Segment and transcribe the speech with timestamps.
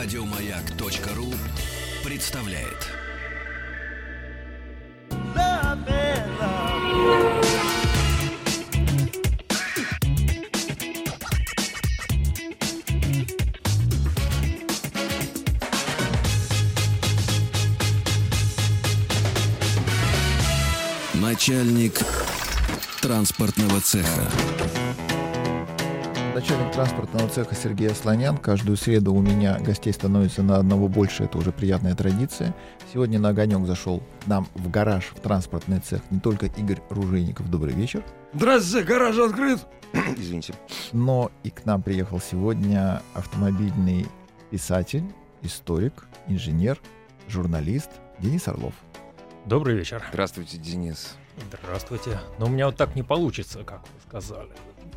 [0.00, 1.34] Радиомаяк.ру
[2.04, 2.86] представляет.
[21.14, 21.98] Начальник
[23.02, 24.30] транспортного цеха.
[26.38, 28.36] Начальник транспортного цеха Сергей Асланян.
[28.36, 31.24] Каждую среду у меня гостей становится на одного больше.
[31.24, 32.54] Это уже приятная традиция.
[32.92, 37.50] Сегодня на огонек зашел к нам в гараж, в транспортный цех не только Игорь Ружейников.
[37.50, 38.04] Добрый вечер.
[38.34, 39.66] Здравствуйте, гараж открыт.
[40.16, 40.54] Извините.
[40.92, 44.06] Но и к нам приехал сегодня автомобильный
[44.52, 45.02] писатель,
[45.42, 46.78] историк, инженер,
[47.26, 48.74] журналист Денис Орлов.
[49.44, 50.04] Добрый вечер.
[50.10, 51.16] Здравствуйте, Денис.
[51.50, 52.20] Здравствуйте.
[52.38, 54.52] Но у меня вот так не получится, как вы сказали.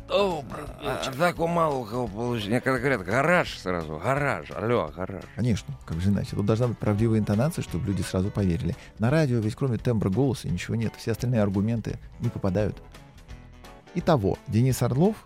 [0.08, 2.50] Добрый А, так у мало у кого получится.
[2.50, 5.24] Мне когда говорят гараж сразу, гараж, алло, гараж.
[5.36, 6.36] Конечно, как же иначе.
[6.36, 8.76] Тут должна быть правдивая интонация, чтобы люди сразу поверили.
[8.98, 10.92] На радио ведь кроме тембра голоса ничего нет.
[10.96, 12.82] Все остальные аргументы не попадают.
[13.94, 15.16] Итого, Денис Орлов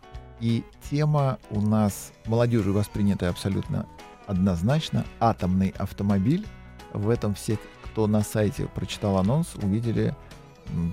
[0.41, 3.87] и тема у нас молодежью воспринятая абсолютно
[4.27, 5.05] однозначно.
[5.21, 6.47] Атомный автомобиль.
[6.93, 10.15] В этом все, кто на сайте прочитал анонс, увидели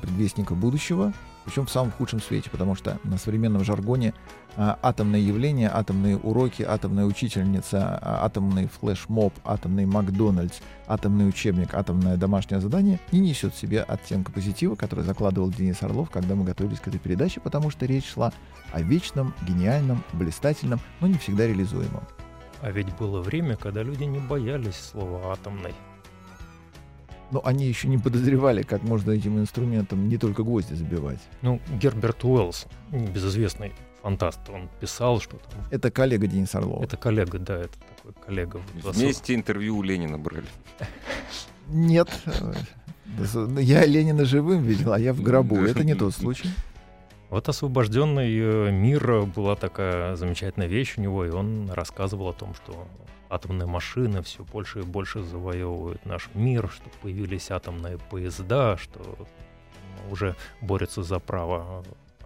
[0.02, 1.14] предвестника будущего.
[1.46, 4.14] Причем в самом худшем свете, потому что на современном жаргоне
[4.56, 12.18] а, атомное явление, атомные уроки, атомная учительница, а, атомный флешмоб, атомный Макдональдс, атомный учебник, атомное
[12.18, 16.80] домашнее задание не несет в себе оттенка позитива, который закладывал Денис Орлов, когда мы готовились
[16.80, 18.32] к этой передаче, потому что речь шла
[18.72, 22.04] о вечном, гениальном, блистательном, но не всегда реализуемом.
[22.62, 25.74] А ведь было время, когда люди не боялись слова атомный.
[27.32, 31.20] Но они еще не подозревали, как можно этим инструментом не только гвозди забивать.
[31.42, 33.72] Ну, Герберт Уэллс, безызвестный
[34.04, 35.62] фантаст, он писал, что там...
[35.72, 36.84] Это коллега Дениса Орлова.
[36.84, 38.58] Это коллега, да, это такой коллега.
[38.58, 40.46] в 20 Вместе интервью у Ленина брали.
[41.70, 42.09] Нет.
[42.25, 42.53] э,
[43.62, 45.56] Я Ленина живым видел, а я в гробу.
[45.64, 46.50] Это не тот случай.
[47.30, 52.34] Вот «Освобожденный э, мир» э, была такая замечательная вещь у него, и он рассказывал о
[52.34, 52.88] том, что
[53.34, 59.02] атомные машины все больше и больше завоевывают наш мир, что появились атомные поезда, что
[60.12, 62.26] уже борются за право э,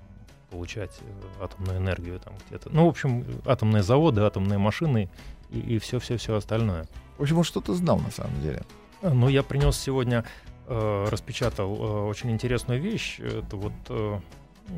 [0.50, 2.70] получать э, атомную энергию там где-то.
[2.72, 5.10] Ну, в общем, атомные заводы, атомные машины
[5.50, 6.88] и все-все-все остальное.
[7.18, 8.64] В общем, он что-то знал на самом деле.
[9.02, 10.26] А, Ну, я принес сегодня,
[10.68, 13.20] э, распечатал э, очень интересную вещь.
[13.20, 14.20] Это вот э,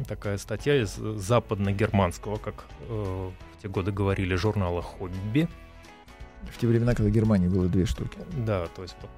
[0.08, 5.48] такая статья из западно-германского, как э, в те годы говорили, журнала «Хобби».
[6.52, 8.18] В те времена, когда в Германии было две штуки.
[8.46, 9.10] Да, то есть вот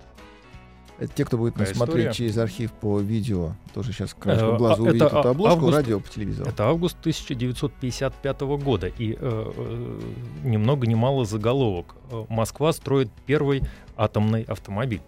[0.99, 2.13] Это те, кто будет нас смотреть история.
[2.13, 5.57] через архив по видео, тоже сейчас краешком Э, глаза а, увидит это эту а- обложку,
[5.59, 6.49] август- радио по телевизору.
[6.49, 9.99] Это август 1955 года, и э, э,
[10.43, 11.95] ни много ни мало заголовок.
[12.11, 13.63] Э, Москва строит первый
[13.97, 15.01] атомный автомобиль.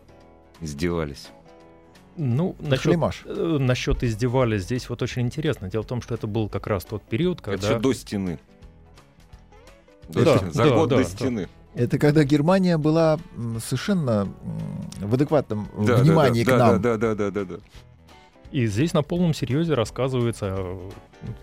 [0.61, 1.29] Издевались.
[2.15, 3.23] Ну, насчет, Климаш.
[3.25, 5.69] э, насчет издевались здесь вот очень интересно.
[5.69, 7.67] Дело в том, что это был как раз тот период, Это когда...
[7.69, 8.39] еще до стены.
[10.09, 10.51] До Да, стены.
[10.51, 11.47] За да, год да, до да.
[11.75, 13.19] Это когда Германия была
[13.59, 14.31] совершенно
[14.99, 16.81] в адекватном Да, да, внимании да, к нам.
[16.81, 17.55] Да, да, да, да, да, да.
[18.51, 20.89] И здесь на полном серьезе рассказывается, э,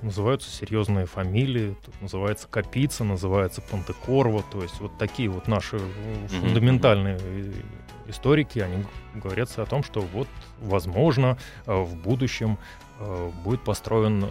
[0.00, 6.28] называются серьезные фамилии, тут называется Капица, называется Пантекорво, то есть вот такие вот наши э,
[6.28, 7.52] фундаментальные э,
[8.06, 8.84] историки, они
[9.16, 10.28] говорят о том, что вот,
[10.60, 11.36] возможно,
[11.66, 12.58] э, в будущем
[13.00, 14.26] э, будет построен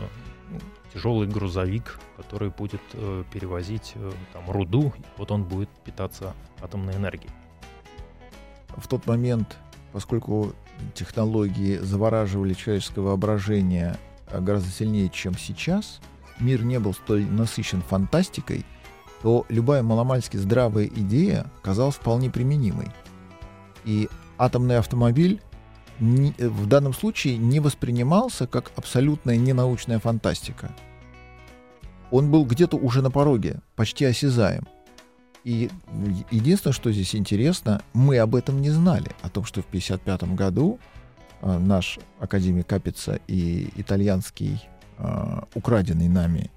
[0.94, 6.96] тяжелый грузовик, который будет э, перевозить э, там руду, и вот он будет питаться атомной
[6.96, 7.32] энергией.
[8.76, 9.58] В тот момент,
[9.92, 10.54] поскольку
[10.94, 13.98] технологии завораживали человеческое воображение
[14.28, 16.00] а, гораздо сильнее, чем сейчас,
[16.40, 18.66] мир не был столь насыщен фантастикой,
[19.22, 22.88] то любая маломальски здравая идея казалась вполне применимой.
[23.84, 24.08] И
[24.38, 25.42] атомный автомобиль
[26.00, 30.72] э, в данном случае не воспринимался как абсолютная ненаучная фантастика.
[32.12, 34.68] Он был где-то уже на пороге, почти осязаем.
[35.44, 35.70] И
[36.32, 40.80] единственное, что здесь интересно, мы об этом не знали, о том, что в 1955 году
[41.42, 44.62] э, наш академик Капица и итальянский
[44.98, 46.52] э, украденный нами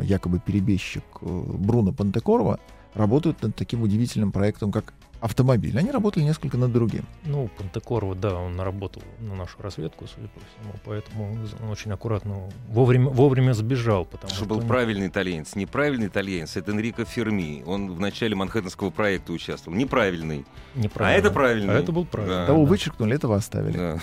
[0.00, 2.58] якобы перебежчик Бруно Пантекорво
[2.94, 4.94] работают над таким удивительным проектом, как
[5.24, 5.76] автомобиль.
[5.78, 7.04] Они работали несколько над другим.
[7.24, 11.32] Ну, Пантекорова, да, он наработал на нашу разведку, судя по всему, поэтому
[11.62, 14.44] он очень аккуратно, вовремя, вовремя сбежал, потому Что что...
[14.46, 15.56] был он- правильный итальянец.
[15.56, 17.62] Неправильный итальянец— это Энрико Ферми.
[17.66, 19.78] Он в начале Манхэттенского проекта участвовал.
[19.78, 20.44] Неправильный.
[20.74, 21.18] А неправильно.
[21.26, 21.74] это правильный.
[21.74, 22.36] А это был правильный.
[22.36, 22.46] Да.
[22.46, 23.76] Того вычеркнули, этого оставили.
[23.78, 23.98] Да.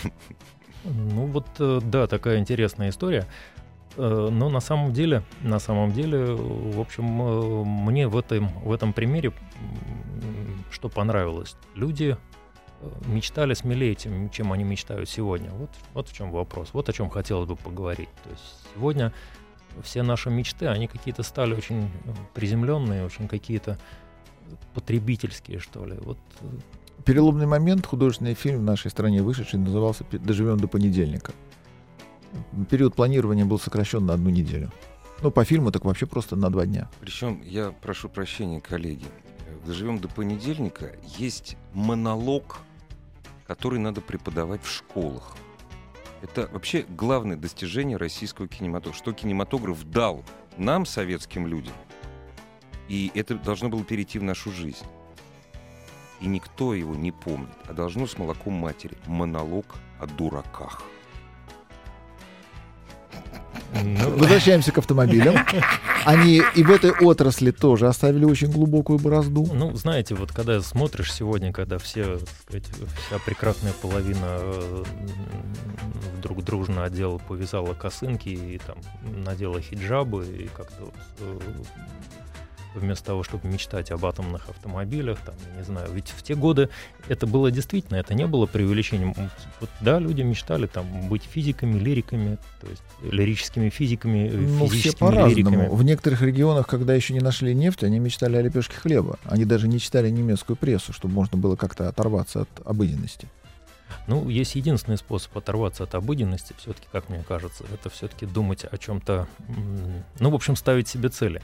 [0.85, 3.27] Ну вот, э, да, такая интересная история.
[3.97, 8.71] Э, Но на самом деле, на самом деле, в общем, э, мне в этом, в
[8.71, 9.31] этом примере
[10.69, 11.55] что понравилось?
[11.75, 12.17] Люди
[12.81, 15.51] э, мечтали смелее, чем, чем они мечтают сегодня.
[15.51, 16.69] Вот, вот в чем вопрос.
[16.73, 18.09] Вот о чем хотелось бы поговорить.
[18.23, 18.43] То есть
[18.75, 19.13] сегодня
[19.81, 23.77] все наши мечты, они какие-то стали очень э, приземленные, очень какие-то
[24.73, 25.97] потребительские, что ли.
[26.01, 26.17] Вот.
[26.41, 26.47] Э,
[27.05, 31.31] Переломный момент, художественный фильм в нашей стране вышедший, назывался «Доживем до понедельника».
[32.69, 34.71] Период планирования был сокращен на одну неделю.
[35.21, 36.89] Ну, по фильму так вообще просто на два дня.
[36.99, 39.05] Причем, я прошу прощения, коллеги,
[39.65, 42.59] «Доживем до понедельника» есть монолог,
[43.47, 45.35] который надо преподавать в школах.
[46.21, 48.97] Это вообще главное достижение российского кинематографа.
[48.97, 50.23] Что кинематограф дал
[50.57, 51.73] нам, советским людям,
[52.87, 54.85] и это должно было перейти в нашу жизнь.
[56.19, 58.97] И никто его не помнит, а должно с молоком матери.
[59.07, 59.65] Монолог
[59.99, 60.83] о дураках.
[63.73, 65.35] Ну, возвращаемся к автомобилям.
[66.05, 69.47] Они и в этой отрасли тоже оставили очень глубокую борозду.
[69.53, 72.65] Ну, знаете, вот когда смотришь сегодня, когда все, сказать,
[73.07, 74.83] вся прекрасная половина э,
[76.17, 78.77] вдруг дружно одела, повязала косынки и там
[79.25, 81.39] надела хиджабы и как-то э,
[82.73, 86.69] вместо того, чтобы мечтать об атомных автомобилях, там, я не знаю, ведь в те годы
[87.07, 89.13] это было действительно, это не было преувеличением.
[89.59, 95.73] Вот, да, люди мечтали там быть физиками, лириками, то есть лирическими физиками, ну, все по-разному.
[95.73, 99.19] В некоторых регионах, когда еще не нашли нефть, они мечтали о лепешке хлеба.
[99.25, 103.27] Они даже не читали немецкую прессу, чтобы можно было как-то оторваться от обыденности.
[104.07, 108.77] Ну, есть единственный способ оторваться от обыденности, все-таки, как мне кажется, это все-таки думать о
[108.77, 109.27] чем-то,
[110.19, 111.41] ну, в общем, ставить себе цели.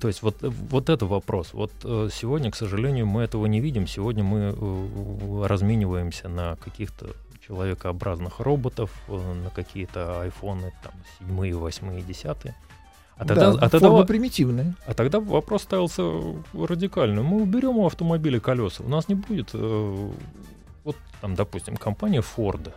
[0.00, 1.52] То есть вот, вот это вопрос.
[1.52, 3.86] Вот э, сегодня, к сожалению, мы этого не видим.
[3.86, 7.08] Сегодня мы э, размениваемся на каких-то
[7.46, 12.54] человекообразных роботов, э, на какие-то айфоны там седьмые, восьмые, десятые.
[13.16, 14.74] А тогда, да, а тогда, форма примитивная.
[14.86, 16.02] А тогда вопрос ставился
[16.52, 17.22] радикально.
[17.22, 18.82] Мы уберем у автомобиля колеса.
[18.82, 20.10] У нас не будет, э,
[20.82, 22.72] вот там, допустим, компания Ford.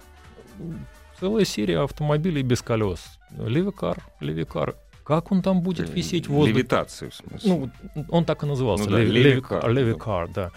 [1.19, 2.99] Целая серия автомобилей без колес.
[3.31, 4.75] Левикар, Левикар.
[5.07, 6.57] Как он там будет висеть в воздухе?
[6.57, 7.71] Левитацию, в смысле.
[7.95, 8.89] Ну, он так и назывался.
[8.89, 9.71] Ну, да, Левикар.
[9.71, 10.51] Левикар, да.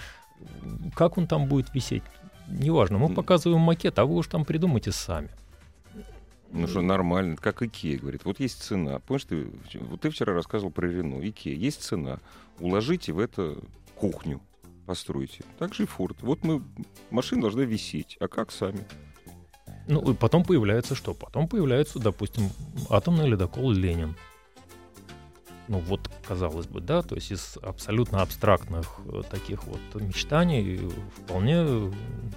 [0.96, 2.02] Как он там будет висеть?
[2.48, 5.30] Неважно, мы показываем макет, а вы уж там придумайте сами.
[6.50, 8.24] Ну что, нормально, как Икея говорит.
[8.24, 8.98] Вот есть цена.
[8.98, 11.20] Помнишь, ты, вот ты вчера рассказывал про Рено.
[11.20, 11.54] Икея.
[11.54, 12.18] Есть цена.
[12.58, 13.56] Уложите в это
[13.94, 14.40] кухню.
[14.84, 15.44] Постройте.
[15.60, 16.22] Так же и Форд.
[16.22, 16.60] Вот мы...
[17.10, 18.16] Машина должна висеть.
[18.18, 18.84] А как сами?
[19.86, 21.14] Ну, и потом появляется что?
[21.14, 22.50] Потом появляется, допустим,
[22.88, 24.16] атомный ледокол «Ленин»
[25.70, 30.80] ну вот, казалось бы, да, то есть из абсолютно абстрактных э, таких вот мечтаний
[31.16, 31.92] вполне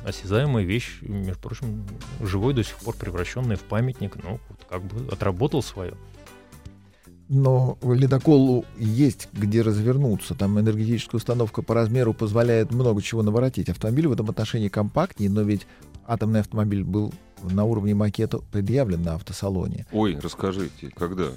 [0.06, 1.84] осязаемая вещь, между прочим,
[2.22, 5.96] живой до сих пор превращенный в памятник, ну, вот как бы отработал свое.
[7.28, 10.36] Но ледоколу есть где развернуться.
[10.36, 13.70] Там энергетическая установка по размеру позволяет много чего наворотить.
[13.70, 15.66] Автомобиль в этом отношении компактнее, но ведь
[16.06, 19.88] атомный автомобиль был на уровне макета предъявлен на автосалоне.
[19.92, 21.30] Ой, расскажите, когда?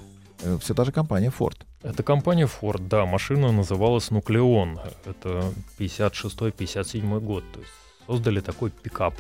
[0.42, 1.56] Э, Все та же компания Ford.
[1.82, 3.06] Это компания Ford, да.
[3.06, 4.80] Машина называлась Нуклеон.
[5.04, 7.44] Это 56-57 год.
[7.52, 7.72] То есть
[8.06, 9.14] создали такой пикап.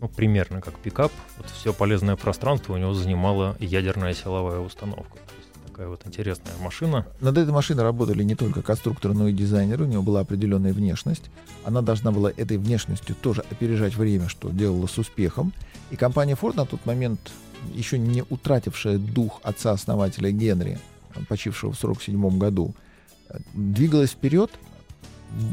[0.00, 1.12] Ну, примерно как пикап.
[1.38, 5.14] Вот все полезное пространство у него занимала ядерная силовая установка.
[5.18, 7.06] То есть такая вот интересная машина.
[7.20, 9.84] Над этой машиной работали не только конструкторы, но и дизайнеры.
[9.84, 11.30] У него была определенная внешность.
[11.64, 15.52] Она должна была этой внешностью тоже опережать время, что делала с успехом.
[15.90, 17.32] И компания Ford на тот момент
[17.74, 20.78] еще не утратившая дух отца-основателя Генри,
[21.28, 22.74] почившего в 1947 году,
[23.54, 24.50] двигалась вперед,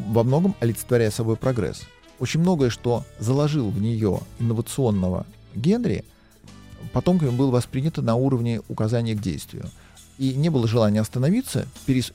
[0.07, 1.83] во многом олицетворяя собой прогресс.
[2.19, 6.05] Очень многое, что заложил в нее инновационного Генри,
[6.93, 9.69] потомками было воспринято на уровне указания к действию.
[10.17, 12.13] И не было желания остановиться, перес,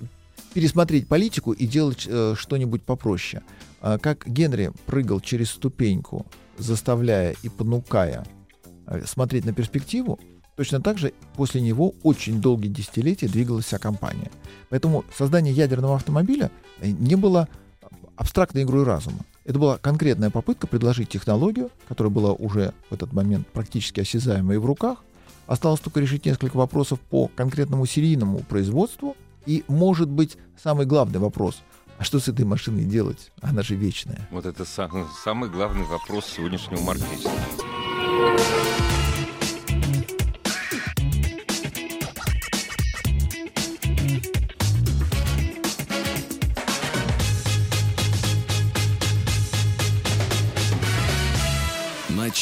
[0.55, 3.43] пересмотреть политику и делать э, что-нибудь попроще.
[3.83, 6.25] А как Генри прыгал через ступеньку,
[6.57, 8.40] заставляя и понукая Э,
[9.07, 10.19] смотреть на перспективу,
[10.57, 14.31] точно так же после него очень долгие десятилетия двигалась вся компания.
[14.69, 17.49] Поэтому создание ядерного автомобиля э, не было
[18.17, 19.21] абстрактной игрой разума.
[19.45, 24.67] Это была конкретная попытка предложить технологию, которая была уже в этот момент практически осязаемой в
[24.67, 25.03] руках.
[25.47, 29.17] Осталось только решить несколько вопросов по конкретному серийному производству.
[29.47, 31.63] И, может быть, самый главный вопрос–
[32.01, 33.31] а что с этой машиной делать?
[33.43, 34.27] Она же вечная.
[34.31, 37.29] Вот это сам, самый главный вопрос сегодняшнего маркетинга.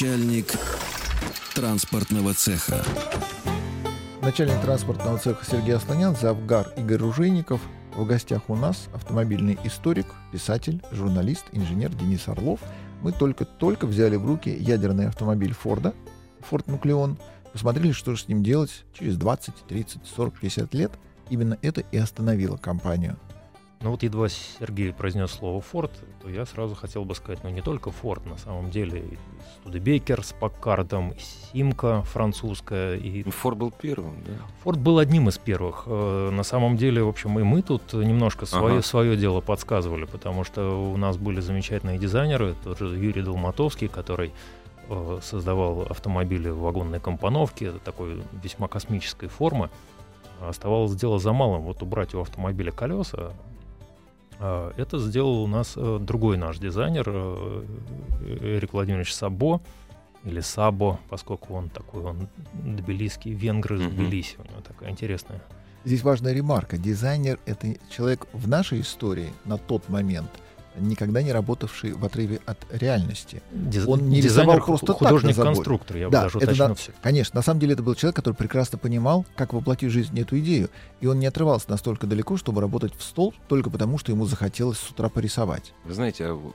[0.00, 0.52] Начальник
[1.57, 2.85] транспортного цеха.
[4.23, 7.61] Начальник транспортного цеха Сергей Асланян, Завгар Игорь Ружейников.
[7.97, 12.61] в гостях у нас автомобильный историк, писатель, журналист, инженер Денис Орлов.
[13.02, 15.93] Мы только-только взяли в руки ядерный автомобиль Форда,
[16.43, 17.19] Форд Нуклеон,
[17.52, 20.93] посмотрели, что же с ним делать через 20, 30, 40, 50 лет.
[21.28, 23.17] Именно это и остановило компанию–
[23.80, 27.61] ну вот едва Сергей произнес слово «Форд», то я сразу хотел бы сказать, ну не
[27.61, 29.18] только «Форд», на самом деле и
[29.61, 32.97] Студебекер с Паккардом, и Симка французская.
[32.97, 33.23] И...
[33.25, 34.32] Ну, Форд был первым, да?
[34.64, 35.85] Форд был одним из первых.
[35.87, 38.82] Э, на самом деле, в общем, и мы тут немножко свое, ага.
[38.82, 44.32] свое дело подсказывали, потому что у нас были замечательные дизайнеры, тот же Юрий Долматовский, который
[44.88, 49.70] э, создавал автомобили в вагонной компоновке, такой весьма космической формы.
[50.40, 53.32] Оставалось дело за малым, вот убрать у автомобиля колеса,
[54.40, 57.64] это сделал у нас э, другой наш дизайнер, э,
[58.40, 59.61] Эрик Владимирович Сабо,
[60.25, 65.40] или Сабо, поскольку он такой, он тбилисский, венгр из Тбилиси, у него такая интересная.
[65.85, 66.76] Здесь важная ремарка.
[66.76, 70.30] Дизайнер— это человек в нашей истории на тот момент—
[70.78, 73.42] никогда не работавший в отрыве от реальности.
[73.52, 73.87] Диз...
[73.87, 76.92] Он не рисовал просто художник-конструктор, я да, даже уточню это, все.
[77.02, 80.38] Конечно, на самом деле это был человек, который прекрасно понимал, как воплотить в жизнь эту
[80.38, 80.70] идею,
[81.00, 84.78] и он не отрывался настолько далеко, чтобы работать в стол только потому, что ему захотелось
[84.78, 85.73] с утра порисовать.
[85.85, 86.52] Вы знаете, а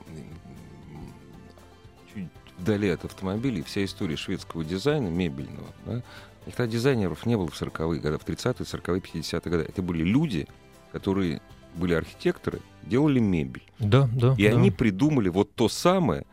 [2.12, 2.28] чуть
[2.58, 6.02] вдали от автомобилей вся история шведского дизайна, мебельного, да,
[6.46, 9.66] никогда дизайнеров не было в 40-е годы, в 30-е, 40-е, 50-е годы.
[9.68, 10.46] Это были люди,
[10.92, 11.40] которые
[11.74, 13.62] были архитекторы, делали мебель.
[13.78, 14.34] Да, да.
[14.38, 14.56] И да.
[14.56, 16.24] они придумали вот то самое,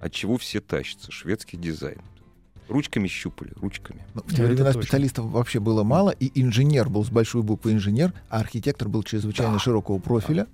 [0.00, 2.00] от чего все тащатся, шведский дизайн.
[2.68, 4.04] Ручками щупали, ручками.
[4.14, 8.12] Но в те времена специалистов вообще было мало, и инженер был с большой буквы инженер,
[8.28, 9.58] а архитектор был чрезвычайно да.
[9.60, 10.48] широкого профиля.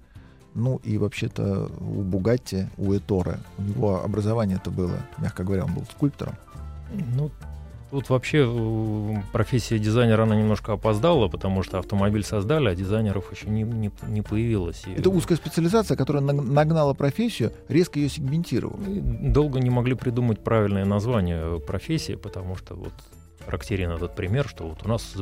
[0.54, 5.73] Ну и вообще-то у Бугатти, у Этора, у него образование это было, мягко говоря, он
[5.73, 6.35] был скульптором.
[7.16, 7.31] Ну,
[7.93, 13.51] Тут вообще э, профессия дизайнера, она немножко опоздала, потому что автомобиль создали, а дизайнеров еще
[13.51, 14.85] не, не, не появилось.
[14.97, 18.81] Это узкая специализация, которая нагнала профессию, резко ее сегментировала.
[18.83, 22.95] Долго не могли придумать правильное название профессии, потому что вот
[23.45, 25.15] характерен этот пример, что вот у нас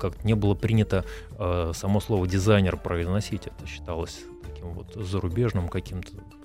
[0.00, 1.04] как не было принято
[1.38, 6.39] э, само слово дизайнер произносить, это считалось таким вот зарубежным каким-то э,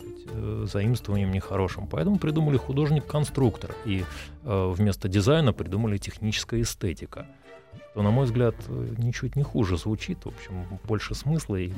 [0.65, 1.88] заимствованием нехорошим.
[1.88, 3.75] Поэтому придумали художник-конструктор.
[3.86, 4.03] И
[4.44, 7.27] э, вместо дизайна придумали техническая эстетика.
[7.94, 10.25] То, на мой взгляд, э, ничуть не хуже звучит.
[10.25, 11.72] В общем, больше смысла и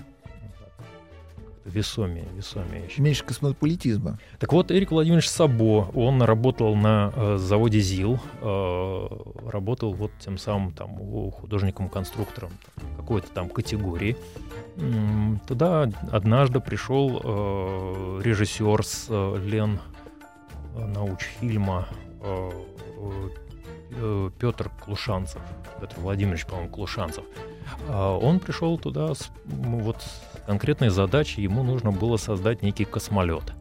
[1.68, 2.90] весомее, весомее.
[2.98, 4.20] Меньше космополитизма.
[4.40, 9.08] Так вот, Эрик Владимирович Сабо, он работал на э, заводе ЗИЛ, э,
[9.50, 10.98] работал вот тем самым там
[11.32, 12.52] художником-конструктором
[12.98, 14.16] какой-то там категории.
[15.48, 19.80] Туда однажды пришел э, режиссер с э, Лен
[20.76, 21.88] э, научфильма
[22.22, 22.52] э,
[23.92, 25.42] э, Петр Клушанцев,
[25.82, 27.24] Петр Владимирович, по-моему, Клушанцев.
[27.88, 29.98] Э, он пришел туда с вот
[30.48, 33.54] конкретной задачей, ему нужно было создать некий космолет.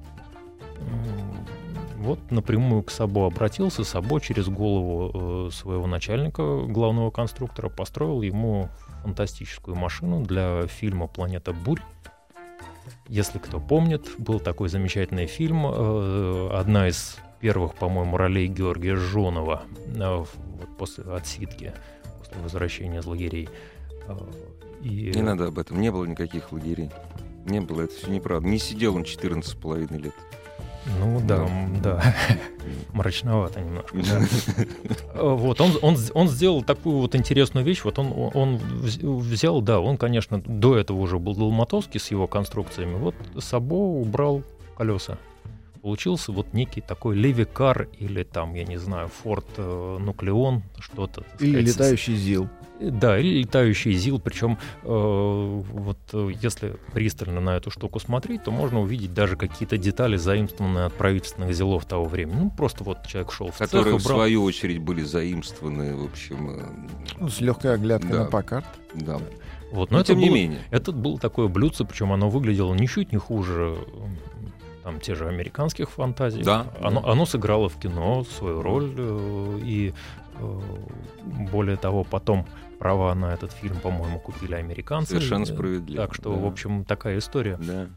[1.96, 8.68] Вот напрямую к Сабо обратился, Сабо через голову э, своего начальника, главного конструктора, построил ему
[9.02, 11.80] фантастическую машину для фильма «Планета бурь».
[13.08, 19.62] Если кто помнит, был такой замечательный фильм, э, одна из первых, по-моему, ролей Георгия Жонова
[19.86, 20.24] э,
[20.78, 21.74] после отсидки,
[22.20, 23.48] после возвращения из лагерей.
[24.82, 25.12] Э, и...
[25.14, 26.90] Не надо об этом, не было никаких лагерей.
[27.44, 28.48] Не было, это все неправда.
[28.48, 30.14] Не сидел он 14,5 лет.
[31.00, 31.48] Ну да,
[31.82, 32.14] да.
[32.92, 33.96] Мрачновато немножко.
[35.14, 37.82] Вот, он, он, он сделал такую вот интересную вещь.
[37.82, 42.94] Вот он, он взял, да, он, конечно, до этого уже был Долматовский с его конструкциями.
[42.94, 44.42] Вот Сабо убрал
[44.76, 45.18] колеса.
[45.86, 51.22] Получился вот некий такой Левикар или там, я не знаю, Форд э, Нуклеон, что-то.
[51.38, 52.48] Или летающий ЗИЛ.
[52.80, 58.50] Да, или летающий ЗИЛ, причем э, вот э, если пристально на эту штуку смотреть, то
[58.50, 62.34] можно увидеть даже какие-то детали, заимствованные от правительственных ЗИЛов того времени.
[62.36, 64.18] Ну, просто вот человек шел в Которые, цех в брал...
[64.18, 66.50] свою очередь, были заимствованы, в общем...
[66.50, 66.64] Э,
[67.20, 68.24] ну, с легкой оглядкой да.
[68.24, 68.66] на Паккарт.
[68.92, 69.20] Да.
[69.70, 70.62] Вот, но, но это тем было, не менее.
[70.70, 73.78] Это было такое блюдце, причем оно выглядело ничуть не хуже
[74.86, 76.44] там те же американских фантазий.
[76.44, 76.68] Да.
[76.80, 79.92] Оно, оно сыграло в кино свою роль, э, и
[80.38, 80.60] э,
[81.50, 82.46] более того, потом
[82.78, 85.08] права на этот фильм, по-моему, купили американцы.
[85.08, 86.06] Совершенно справедливо.
[86.06, 86.40] Так что, да.
[86.40, 87.58] в общем, такая история.
[87.60, 87.88] Да.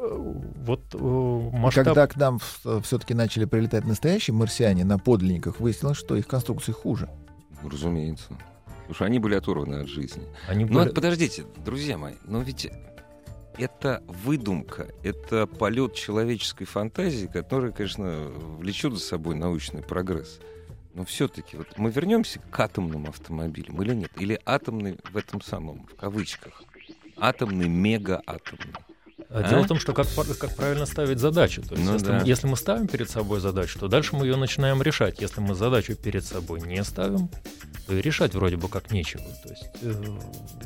[0.00, 1.84] Вот э, масштаб...
[1.84, 2.40] Когда к нам
[2.82, 7.08] все-таки начали прилетать настоящие марсиане на подлинниках, выяснилось, что их конструкции хуже.
[7.62, 8.30] Ну, разумеется.
[8.80, 10.24] Потому что они были оторваны от жизни.
[10.48, 10.88] Они были...
[10.88, 12.68] Но подождите, друзья мои, но ведь
[13.60, 20.40] это выдумка, это полет человеческой фантазии, который, конечно, влечет за собой научный прогресс.
[20.94, 24.10] Но все-таки вот мы вернемся к атомным автомобилям или нет?
[24.18, 26.62] Или атомный в этом самом, в кавычках,
[27.16, 28.74] атомный, мегаатомный.
[29.28, 29.48] А?
[29.48, 31.62] Дело в том, что как, как правильно ставить задачу.
[31.62, 32.22] То есть, ну, если, да.
[32.24, 35.20] если мы ставим перед собой задачу, то дальше мы ее начинаем решать.
[35.20, 37.28] Если мы задачу перед собой не ставим,
[37.86, 39.22] то и решать вроде бы как нечего.
[39.44, 39.94] То есть э,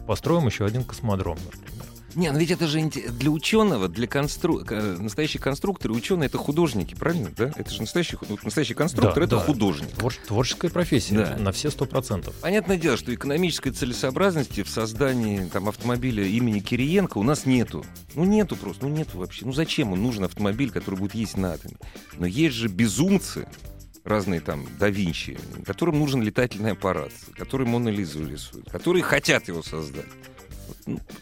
[0.07, 1.74] построим еще один космодром, например.
[2.15, 4.61] Не, ну ведь это же для ученого, для констру...
[4.65, 7.31] настоящий конструктор, ученые это художники, правильно?
[7.37, 7.53] Да?
[7.57, 9.43] Это же настоящий, настоящий конструктор, да, это да.
[9.43, 9.91] художник.
[9.91, 10.15] Твор...
[10.27, 11.37] Творческая профессия да.
[11.37, 12.35] на все сто процентов.
[12.41, 17.85] Понятное дело, что экономической целесообразности в создании там, автомобиля имени Кириенко у нас нету.
[18.15, 19.45] Ну нету просто, ну нету вообще.
[19.45, 21.77] Ну зачем он нужен автомобиль, который будет есть на атоме?
[22.19, 23.47] Но есть же безумцы,
[24.05, 29.63] разные там да Винчи, которым нужен летательный аппарат, который Мона Лизу рисует, которые хотят его
[29.63, 30.07] создать.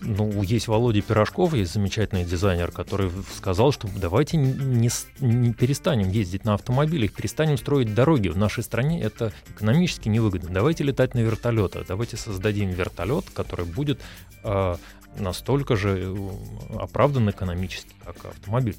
[0.00, 6.44] Ну, есть Володя Пирожков, есть замечательный дизайнер, который сказал, что давайте не, не перестанем ездить
[6.44, 8.28] на автомобилях, перестанем строить дороги.
[8.28, 10.50] В нашей стране это экономически невыгодно.
[10.50, 14.00] Давайте летать на вертолетах, давайте создадим вертолет, который будет
[14.42, 14.76] э,
[15.16, 18.76] настолько же э, оправдан экономически, как автомобиль.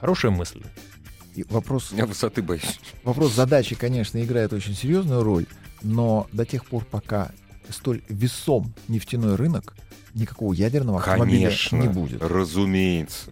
[0.00, 0.62] Хорошая мысль.
[1.34, 1.92] И вопрос...
[1.92, 2.80] Я высоты боюсь.
[3.04, 5.46] Вопрос задачи, конечно, играет очень серьезную роль,
[5.82, 7.30] но до тех пор, пока
[7.70, 9.74] столь весом нефтяной рынок,
[10.14, 12.22] никакого ядерного автомобиля Конечно, не будет.
[12.22, 13.30] разумеется.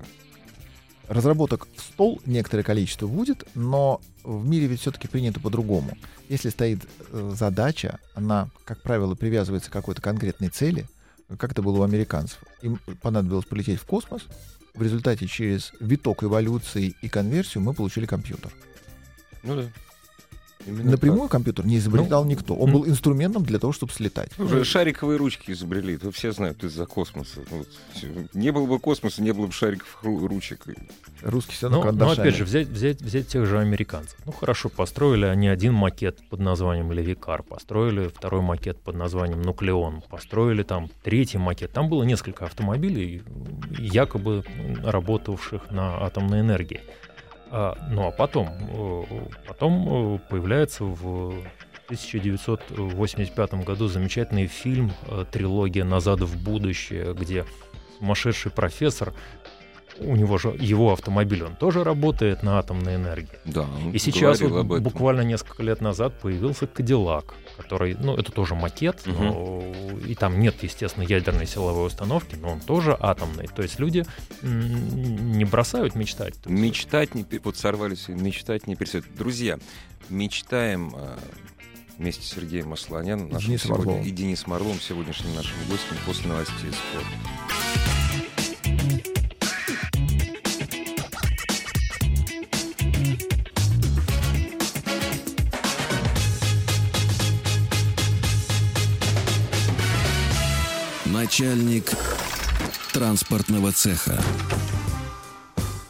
[1.08, 5.96] Разработок в стол некоторое количество будет, но в мире ведь все-таки принято по-другому.
[6.30, 10.86] Если стоит э, задача, она, как правило, привязывается к какой-то конкретной цели,
[11.38, 12.38] как это было у американцев.
[12.62, 14.22] Им понадобилось полететь в космос,
[14.74, 18.50] в результате через виток эволюции и конверсию мы получили компьютер.
[19.42, 19.68] Ну да.
[20.66, 21.32] Именно Напрямую так.
[21.32, 22.54] компьютер не изобретал ну, никто.
[22.54, 24.30] Он ну, был инструментом для того, чтобы слетать.
[24.38, 25.94] Уже ну, шариковые ручки изобрели.
[25.94, 27.40] Это все знают из-за космоса.
[27.50, 27.68] Вот,
[28.32, 30.66] не было бы космоса, не было бы шариковых ручек.
[31.23, 34.16] Русские все равно ну, ну, опять же, взять, взять, взять тех же американцев.
[34.25, 40.02] Ну, хорошо, построили они один макет под названием Левикар, построили второй макет под названием Нуклеон,
[40.08, 41.73] построили там третий макет.
[41.73, 43.23] Там было несколько автомобилей,
[43.78, 44.44] якобы
[44.83, 46.81] работавших на атомной энергии.
[47.56, 49.04] А, ну а потом, э,
[49.46, 51.34] потом э, появляется в
[51.84, 57.44] 1985 году замечательный фильм э, трилогия «Назад в будущее», где
[57.98, 59.14] сумасшедший профессор
[60.00, 63.38] у него же его автомобиль, он тоже работает на атомной энергии.
[63.44, 63.66] Да.
[63.92, 69.22] И сейчас вот буквально несколько лет назад появился Кадиллак, который, ну, это тоже макет, угу.
[69.22, 69.62] но,
[70.06, 73.48] и там нет, естественно, ядерной силовой установки, но он тоже атомный.
[73.48, 74.04] То есть люди
[74.42, 76.34] не бросают мечтать.
[76.46, 79.06] Мечтать не вот сорвались, мечтать не перестают.
[79.16, 79.58] Друзья,
[80.08, 81.18] мечтаем а,
[81.98, 87.43] вместе с Сергеем Масланяном Денис сегодня, и Денис Марловым, сегодняшним нашим гостем после новостей спорта.
[101.35, 101.90] Начальник
[102.92, 104.16] транспортного цеха.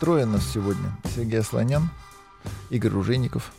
[0.01, 0.97] Трое нас сегодня.
[1.15, 1.91] Сергей Слонян,
[2.71, 3.53] Игорь Ружейников,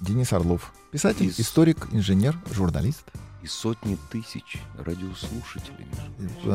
[0.00, 0.72] Денис Орлов.
[0.90, 1.38] Писатель, Из...
[1.38, 3.04] историк, инженер, журналист.
[3.42, 5.86] И сотни тысяч радиослушателей.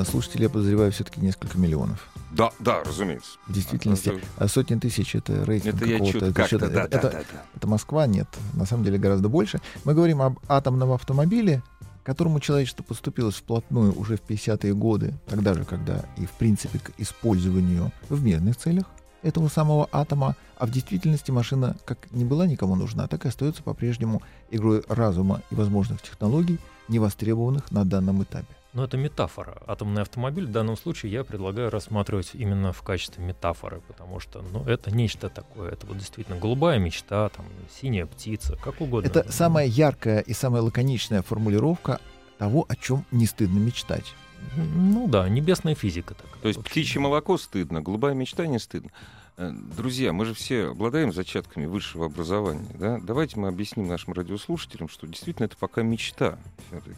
[0.10, 2.08] Слушателей, я подозреваю, все-таки несколько миллионов.
[2.32, 3.38] Да, да, разумеется.
[3.46, 4.22] В действительности.
[4.38, 6.26] А, а сотни тысяч это рейтинг это какого-то.
[6.26, 7.46] Это, это, да, это, да, да, да.
[7.56, 8.28] это Москва, нет.
[8.56, 9.62] На самом деле гораздо больше.
[9.84, 11.62] Мы говорим об атомном автомобиле,
[12.04, 16.92] которому человечество поступилось вплотную уже в 50-е годы, тогда же, когда и в принципе к
[16.98, 18.86] использованию в мирных целях
[19.22, 23.63] этого самого атома, а в действительности машина как не была никому нужна, так и остается
[23.63, 28.54] по-прежнему игрой разума и возможных технологий, не востребованных на данном этапе.
[28.74, 29.62] Но это метафора.
[29.68, 34.64] Атомный автомобиль в данном случае я предлагаю рассматривать именно в качестве метафоры, потому что ну,
[34.66, 35.72] это нечто такое.
[35.72, 39.08] Это вот действительно голубая мечта, там, синяя птица, как угодно.
[39.08, 42.00] Это самая яркая и самая лаконичная формулировка
[42.40, 44.16] того, о чем не стыдно мечтать.
[44.58, 46.16] Ну да, небесная физика.
[46.16, 48.90] Так, То есть птичье молоко стыдно, голубая мечта не стыдно.
[49.38, 52.70] Э, друзья, мы же все обладаем зачатками высшего образования.
[52.74, 53.00] Да?
[53.02, 56.98] Давайте мы объясним нашим радиослушателям, что действительно это пока мечта все-таки.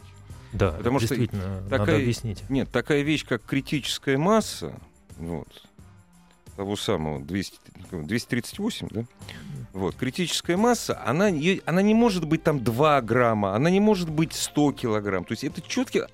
[0.54, 2.50] Да, Потому действительно, что такая, надо объяснить.
[2.50, 4.80] Нет, такая вещь, как критическая масса,
[5.18, 5.48] вот,
[6.56, 7.60] того самого 200,
[7.92, 9.06] 238, да?
[9.74, 11.26] Вот, критическая масса, она,
[11.66, 15.26] она не может быть там 2 грамма, она не может быть 100 килограмм.
[15.26, 16.08] То есть это четкие...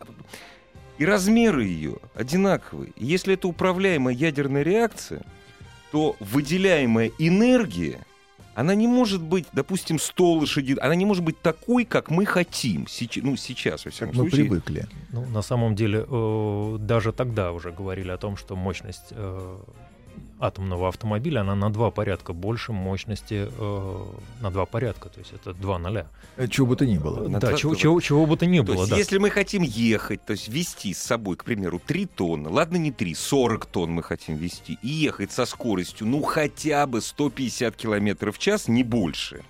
[0.97, 2.91] И размеры ее одинаковые.
[2.95, 5.23] И если это управляемая ядерная реакция,
[5.91, 8.05] то выделяемая энергия
[8.55, 12.87] она не может быть, допустим, 100 лошадей, она не может быть такой, как мы хотим,
[12.87, 14.43] сейчас, ну, сейчас, во всяком мы случае.
[14.43, 14.87] Мы привыкли.
[15.11, 19.57] Ну, на самом деле, э, даже тогда уже говорили о том, что мощность э,
[20.41, 24.05] атомного автомобиля, она на два порядка больше мощности, э,
[24.41, 26.07] на два порядка, то есть это два ноля.
[26.35, 27.29] Э, чего бы то ни было.
[27.29, 28.97] Да, да чего, чего, чего бы то ни было, то есть, да.
[28.97, 32.91] Если мы хотим ехать, то есть вести с собой, к примеру, 3 тонны, ладно, не
[32.91, 38.37] 3, 40 тонн мы хотим вести, и ехать со скоростью, ну, хотя бы 150 километров
[38.37, 39.43] в час, не больше.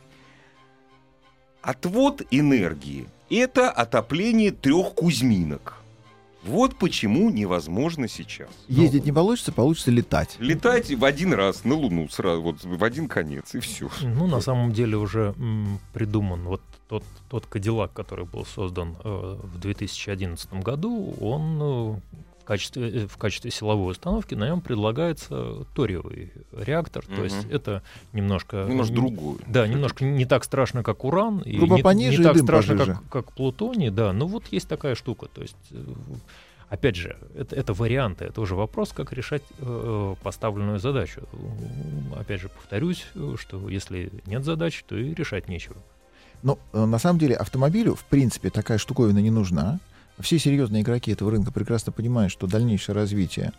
[1.61, 5.80] Отвод энергии— это отопление трех кузьминок.
[6.43, 8.49] Вот почему невозможно сейчас.
[8.67, 10.37] Ездить не получится, получится летать.
[10.39, 13.89] Летать в один раз на Луну сразу, вот в один конец, и все.
[14.01, 19.37] Ну, на самом деле уже м, придуман вот тот, тот Кадиллак, который был создан э,
[19.43, 21.99] в 2011 году, он э,
[22.41, 27.05] в качестве, э, в качестве силовой установки на нем предлагается ториевый реактор.
[27.07, 27.15] Мгм.
[27.15, 28.65] То есть это немножко...
[28.67, 29.37] Немножко не- другое.
[29.47, 32.45] Да, немножко не так страшно, как уран, и Грубо не, пониже не и так дым
[32.45, 32.93] страшно, пожиже.
[32.93, 34.11] как, как плутоний, да.
[34.13, 35.27] Ну вот есть такая штука.
[35.27, 35.83] То есть, э,
[36.69, 41.21] опять же, это, это варианты, это уже вопрос, как решать э, поставленную задачу.
[42.17, 45.77] Опять же, повторюсь, э, что если нет задач, то и решать нечего.
[46.43, 49.79] Но э, на самом деле автомобилю, в принципе, такая штуковина не нужна.
[50.21, 53.51] Все серьезные игроки этого рынка прекрасно понимают, что дальнейшее развитие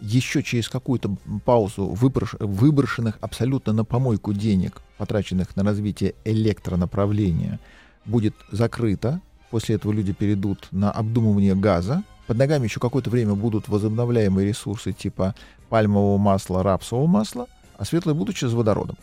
[0.00, 7.60] еще через какую-то паузу выброш- выброшенных абсолютно на помойку денег, потраченных на развитие электронаправления,
[8.06, 9.20] будет закрыто.
[9.50, 12.02] После этого люди перейдут на обдумывание газа.
[12.26, 15.34] Под ногами еще какое-то время будут возобновляемые ресурсы типа
[15.68, 18.96] пальмового масла, рапсового масла, а светлое будущее с водородом.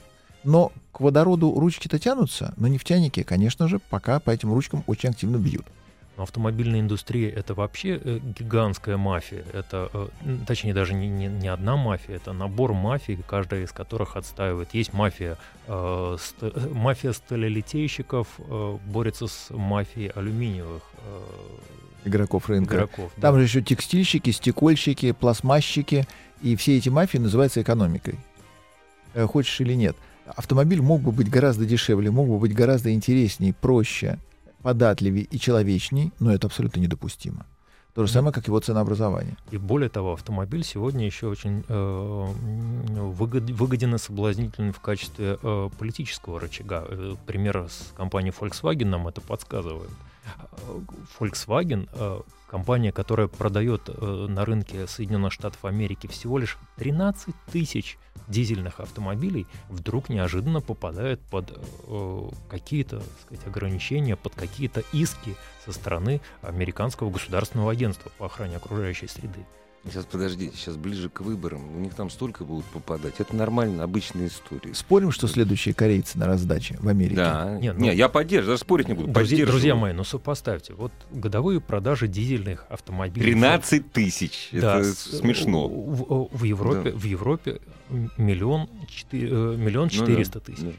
[0.43, 5.37] Но к водороду ручки-то тянутся, но нефтяники, конечно же, пока по этим ручкам очень активно
[5.37, 5.65] бьют.
[6.17, 9.45] Но автомобильная индустрия это вообще э, гигантская мафия.
[9.53, 14.15] Это, э, точнее, даже не, не, не одна мафия, это набор мафий, каждая из которых
[14.17, 14.73] отстаивает.
[14.73, 21.21] Есть мафия, э, ст- э, мафия сталелитейщиков э, борется с мафией алюминиевых э,
[22.05, 22.75] игроков рынка.
[22.77, 23.11] игроков.
[23.21, 23.39] Там да.
[23.39, 26.07] же еще текстильщики, стекольщики, пластмассчики,
[26.41, 28.15] и все эти мафии называются экономикой.
[29.13, 29.95] Хочешь или нет.
[30.25, 34.19] Автомобиль мог бы быть гораздо дешевле, мог бы быть гораздо интереснее, проще,
[34.67, 37.45] податливее и человечней, но это абсолютно недопустимо.
[37.93, 39.37] То же самое, как его ценообразование.
[39.49, 42.25] И более того, автомобиль сегодня еще очень э,
[43.17, 46.83] выгод- выгоден и соблазнителен в качестве э, политического рычага.
[46.89, 49.89] Э, Пример с компанией Volkswagen нам это подсказывает.
[50.67, 50.79] Э,
[51.17, 52.19] Volkswagen э,
[52.51, 59.47] компания, которая продает э, на рынке Соединенных Штатов Америки всего лишь 13 тысяч дизельных автомобилей,
[59.69, 61.51] вдруг неожиданно попадает под
[61.87, 65.35] э, какие-то сказать, ограничения, под какие-то иски
[65.65, 69.45] со стороны американского государственного агентства по охране окружающей среды.
[69.89, 71.61] Сейчас подождите, сейчас ближе к выборам.
[71.75, 73.15] У них там столько будут попадать.
[73.19, 74.73] Это нормально, обычная история.
[74.73, 77.15] Спорим, что следующие корейцы на раздаче в Америке?
[77.15, 77.57] Да.
[77.59, 79.11] Нет, Не, ну- я поддерживаю, даже спорить не буду.
[79.11, 80.73] Друзья, друзья мои, ну сопоставьте.
[80.73, 83.25] Вот годовые продажи дизельных автомобилей.
[83.31, 84.49] 13 тысяч.
[84.51, 85.67] Да, Это с- смешно.
[85.67, 87.59] В, в Европе, в Европе
[88.17, 90.59] миллион, четы- э, миллион Ну да, четыреста тысяч.
[90.61, 90.71] да.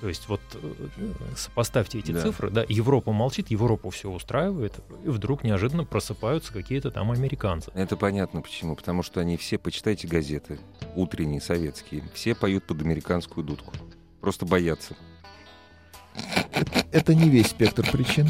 [0.00, 2.20] То есть вот э, сопоставьте эти Да.
[2.20, 7.70] цифры, да, Европа молчит, Европу все устраивает, и вдруг неожиданно просыпаются какие-то там американцы.
[7.74, 8.76] Это понятно почему.
[8.76, 10.58] Потому что они все, почитайте газеты,
[10.94, 13.72] утренние, советские, все поют под американскую дудку.
[14.20, 14.94] Просто боятся.
[16.92, 18.28] Это не весь спектр причин.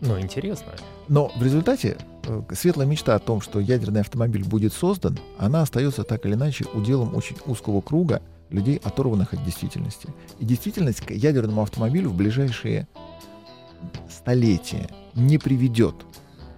[0.00, 0.72] Ну, интересно.
[1.08, 6.04] Но в результате э, светлая мечта о том, что ядерный автомобиль будет создан, она остается
[6.04, 10.08] так или иначе уделом очень узкого круга людей, оторванных от действительности.
[10.38, 12.88] И действительность к ядерному автомобилю в ближайшие
[14.10, 15.94] столетия не приведет.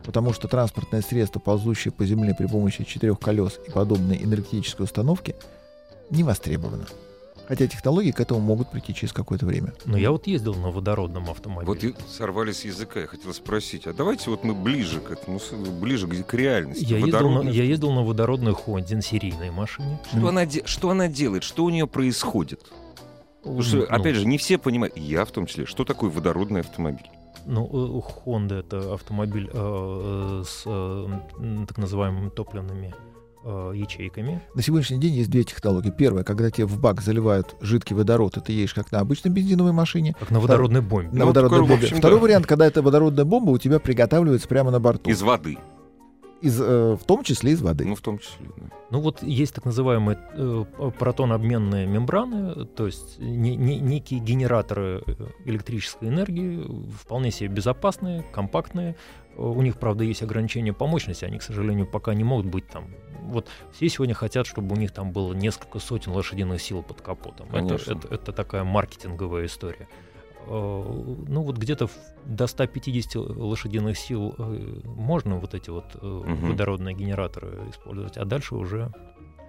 [0.05, 5.37] Потому что транспортное средство, ползущее по земле при помощи четырех колес и подобной энергетической установки,
[6.11, 6.87] не востребовано.
[7.51, 9.73] Хотя технологии к этому могут прийти через какое-то время.
[9.85, 11.67] Но я вот ездил на водородном автомобиле.
[11.67, 13.01] Вот и сорвали с языка.
[13.01, 15.41] Я хотел спросить, а давайте вот мы ближе к этому,
[15.81, 16.85] ближе к, к реальности.
[16.85, 19.99] я, ездил на, я ездил на водородной Хонде, на серийной машине.
[20.13, 21.43] Что, она, де- что она делает?
[21.43, 22.61] Что у нее происходит?
[23.43, 26.61] Потому что, Ну, опять же, не все понимают, я в том числе, что такое водородный
[26.61, 27.11] автомобиль.
[27.47, 32.95] Ну, э, Honda это автомобиль э, с э, так называемыми топливными
[33.45, 34.41] э, ячейками.
[34.55, 35.91] На сегодняшний день есть две технологии.
[35.91, 39.73] Первая, когда тебе в бак заливают жидкий водород, и ты едешь как на обычной бензиновой
[39.73, 40.15] машине.
[40.19, 41.09] Как на водородной бомбе.
[41.13, 41.85] На Ну, водородной такой, бомбе.
[41.87, 42.23] общем, Второй да.
[42.23, 45.09] вариант, когда эта водородная бомба у тебя приготавливается прямо на борту.
[45.11, 45.59] Из воды.
[46.43, 47.85] Из, э, в том числе из воды.
[47.85, 48.47] Ну, в том числе.
[48.57, 48.67] да.
[48.91, 50.65] Ну вот есть так называемые э,
[50.99, 55.13] протон-обменные мембраны, то есть не- не- некие генераторы э,
[55.45, 56.67] электрической энергии,
[56.99, 58.97] вполне себе безопасные, компактные.
[59.41, 62.85] У них, правда, есть ограничения по мощности, они, к сожалению, пока не могут быть там.
[63.23, 67.47] Вот все сегодня хотят, чтобы у них там было несколько сотен лошадиных сил под капотом.
[67.49, 67.93] Это, Конечно.
[67.93, 69.89] это, это такая маркетинговая история.
[70.47, 71.89] Э, Ну вот где-то
[72.27, 76.49] до 150 лошадиных сил э, можно вот эти вот Мгм.
[76.51, 78.93] водородные генераторы использовать, а дальше уже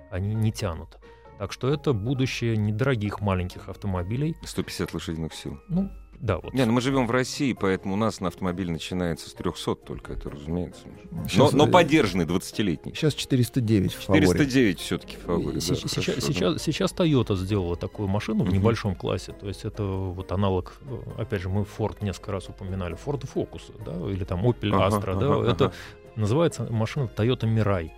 [0.10, 0.98] они не тянут.
[1.38, 4.36] Так что это будущее недорогих маленьких автомобилей.
[4.44, 5.60] 150 лошадиных сил.
[5.70, 5.90] Ну,
[6.22, 6.54] да, вот.
[6.54, 10.14] Не, ну мы живем в России, поэтому у нас на автомобиль начинается с 300 только,
[10.14, 10.84] это разумеется.
[11.10, 12.94] Но, Сейчас, но э, поддержанный 20-летний.
[12.94, 14.28] Сейчас 409 в фаворе.
[14.28, 15.54] 409 все-таки в фаворе.
[15.54, 16.22] Да, се- хорошо, сейчас, да.
[16.22, 19.34] сейчас, сейчас Toyota сделала такую машину в небольшом классе.
[19.34, 20.76] То есть это вот аналог,
[21.18, 25.20] опять же, мы Ford несколько раз упоминали, Ford Focus, да, или там Opel Ага, Astra,
[25.20, 25.74] да, ага, это ага.
[26.16, 27.90] называется машина Toyota Mirai.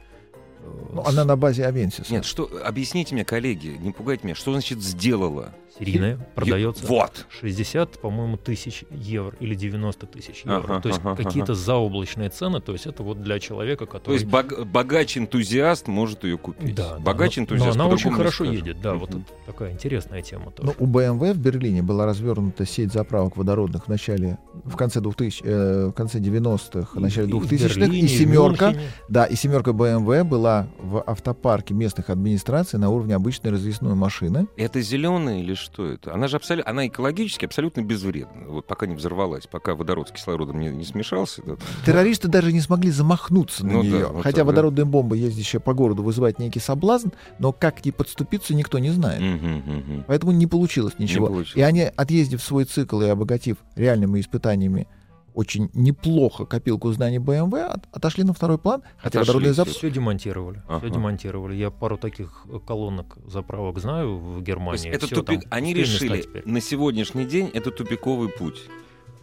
[0.94, 2.12] Ну, она на базе Авенсиса.
[2.14, 5.54] Нет, что, объясните мне, коллеги, не пугайте меня, что значит сделала?
[5.80, 6.86] серийная, продается.
[6.86, 7.26] Вот.
[7.42, 10.58] 60, по-моему, тысяч евро или 90 тысяч евро.
[10.76, 12.62] Ага, то есть ага, какие-то заоблачные цены.
[12.62, 14.04] То есть это вот для человека, который...
[14.06, 16.76] То есть бог- богач-энтузиаст может ее купить.
[16.76, 18.54] да, Богач-энтузиаст но, но она очень хорошо скажет.
[18.68, 19.26] едет, да, вот Мгм.
[19.28, 20.74] это такая интересная тема тоже.
[20.80, 25.42] Ну, у BMW в Берлине была развернута сеть заправок водородных в начале, в конце 2000,
[25.44, 28.76] э, в конце 90-х, в начале И- и в 2000-х, Берлине, и в семерка,
[29.10, 34.48] да, и семерка BMW была в автопарке местных администраций на уровне обычной разъездной машины.
[34.58, 36.14] Это зеленая или что это?
[36.14, 38.48] Она же абсолютно, она экологически абсолютно безвредна.
[38.48, 41.42] Вот пока не взорвалась, пока водород с кислородом не, не смешался.
[41.46, 41.56] да.
[41.86, 44.08] Террористы даже не смогли замахнуться на Ну да, нее.
[44.08, 44.52] вот Хотя так, да.
[44.52, 48.90] водородная бомба, ездящая по городу, вызывает некий соблазн, но как к ней подступиться, никто не
[48.92, 49.22] знает.
[49.22, 50.04] Мгм, мгм.
[50.08, 51.28] Поэтому не получилось ничего.
[51.28, 51.56] получилось.
[51.58, 54.88] И они, отъездив свой цикл и обогатив реальными испытаниями
[55.34, 59.20] очень неплохо копилку знаний BMW, от- отошли на второй план, хотя Отошли.
[59.22, 59.68] водородные зап...
[59.70, 60.62] Все демонтировали.
[60.68, 60.80] Ага.
[60.80, 61.56] Все демонтировали.
[61.56, 64.88] Я пару таких э, колонок заправок знаю в То Германии.
[64.88, 65.42] есть это тупик.
[65.42, 68.62] там Они в решили на сегодняшний день это тупиковый путь.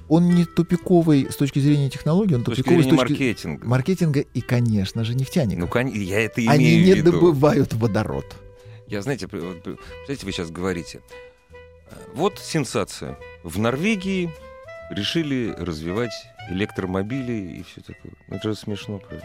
[0.08, 3.66] Он не тупиковый с точки зрения технологий, он С точки тупиковый с зрения точки маркетинга.
[3.68, 5.60] маркетинга и, конечно же, нефтяников.
[5.60, 7.12] Ну, кон- я это имею Они в не виду.
[7.12, 8.26] добывают водород.
[8.88, 11.00] Я, знаете, вот, представляете, вы сейчас говорите.
[11.90, 13.16] э, Вот сенсация.
[13.44, 14.30] В Норвегии
[14.90, 16.12] решили развивать
[16.50, 18.12] электромобили и все такое.
[18.28, 19.24] Ну, Это же смешно, правда?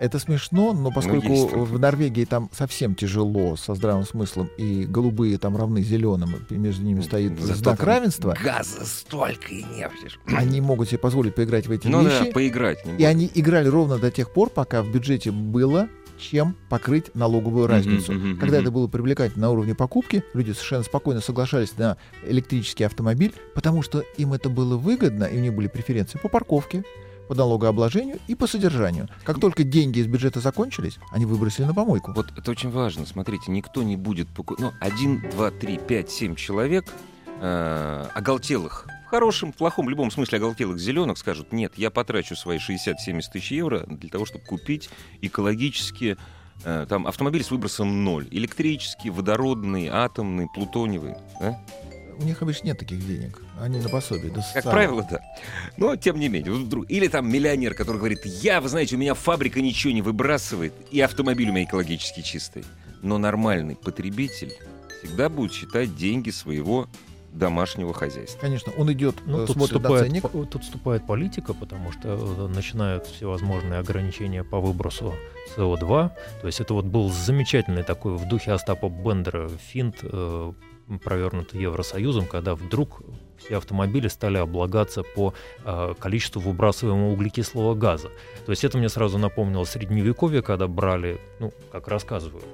[0.00, 1.62] Это смешно, но поскольку есть такое.
[1.64, 6.82] в Норвегии там совсем тяжело со здравым смыслом, и голубые там равны зеленым, и между
[6.84, 10.08] ними стоит Зато знак равенства, Газа столько и нефти.
[10.26, 12.32] они могут себе позволить поиграть в эти Ну да, вещи.
[12.32, 12.84] поиграть.
[12.84, 13.06] не И буду.
[13.06, 15.88] они играли ровно до тех пор, пока в бюджете было
[16.22, 18.12] чем покрыть налоговую разницу.
[18.12, 22.84] Мгм, мгм, Когда это было привлекательно на уровне покупки, люди совершенно спокойно соглашались на электрический
[22.84, 26.84] автомобиль, потому что им это было выгодно, и у них были преференции по парковке,
[27.28, 29.08] по налогообложению и по содержанию.
[29.24, 32.12] Как только деньги из бюджета закончились, они выбросили на помойку.
[32.12, 33.06] Вот это очень важно.
[33.06, 34.60] Смотрите, никто не будет покупать.
[34.60, 36.84] Ну, один, два, три, пять, семь человек
[37.40, 38.86] э, оголтелых.
[39.12, 43.80] Хорошем, в плохом, любом смысле оголтелых зеленых скажут, нет, я потрачу свои 60-70 тысяч евро
[43.80, 44.88] для того, чтобы купить
[45.20, 46.16] экологически
[46.64, 48.26] э, там автомобиль с выбросом ноль.
[48.30, 51.16] Электрический, водородный, атомный, плутониевый.
[51.38, 51.60] да?
[52.18, 53.42] У них обычно нет таких денег.
[53.60, 54.32] Они на пособие.
[54.32, 54.72] Как социального.
[54.72, 55.20] правило, да.
[55.76, 56.90] Но, тем не менее, вдруг.
[56.90, 61.02] Или там миллионер, который говорит, я, вы знаете, у меня фабрика ничего не выбрасывает, и
[61.02, 62.64] автомобиль у меня экологически чистый.
[63.02, 64.54] Но нормальный потребитель
[65.02, 66.88] всегда будет считать деньги своего
[67.32, 68.40] домашнего хозяйства.
[68.40, 70.22] Конечно, он идет, Ну, э, тут, смотрит на вступает, ценник.
[70.30, 75.14] по- тут вступает политика, потому что э, начинают всевозможные ограничения по выбросу
[75.56, 76.10] СО2.
[76.40, 80.52] То есть это вот был замечательный такой в духе Остапа Бендера финт, э,
[81.02, 83.00] провернутый Евросоюзом, когда вдруг
[83.38, 85.32] все автомобили стали облагаться по
[85.64, 88.10] э, количеству выбрасываемого углекислого газа.
[88.44, 92.44] То есть это мне сразу напомнило средневековье, когда брали, ну, как рассказывают,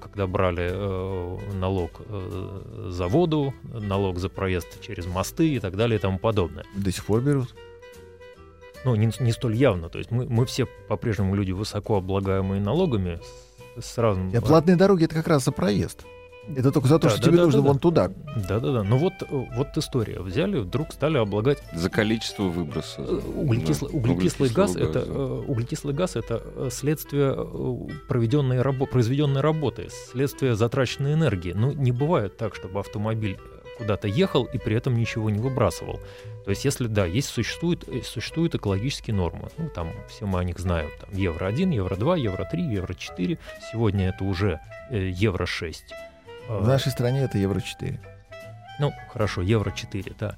[0.00, 5.98] когда брали э, налог э, за воду, налог за проезд через мосты и так далее
[5.98, 6.64] и тому подобное.
[6.74, 7.54] До сих пор берут.
[8.84, 9.88] Ну, не, не столь явно.
[9.88, 13.20] То есть мы, мы все по-прежнему люди высоко облагаемые налогами
[13.78, 14.30] с разным...
[14.34, 16.04] А платные дороги это как раз за проезд.
[16.54, 17.80] Это только за то, Да, что да, тебе да, нужно да, вон да.
[17.80, 18.08] туда.
[18.48, 18.82] Да-да-да.
[18.84, 20.20] Ну вот, вот история.
[20.20, 23.00] Взяли, вдруг стали облагать За количество выброса.
[23.00, 27.76] Э, Углекислый, Да, углекислый углекислого газ это э, углекислый газ это э, следствие э,
[28.08, 31.52] проведенной рабо- произведенной работы, следствие затраченной энергии.
[31.52, 33.38] Ну не бывает так, чтобы автомобиль
[33.78, 36.00] куда-то ехал и при этом ничего не выбрасывал.
[36.44, 40.58] То есть если да, есть существуют существуют экологические нормы, ну там все мы о них
[40.58, 43.38] знаем, там евро 1, евро 2, евро 3, евро 4.
[43.72, 45.84] Сегодня это уже э, евро 6.
[46.48, 48.00] В нашей стране это евро 4.
[48.78, 50.36] Ну хорошо, евро 4, да.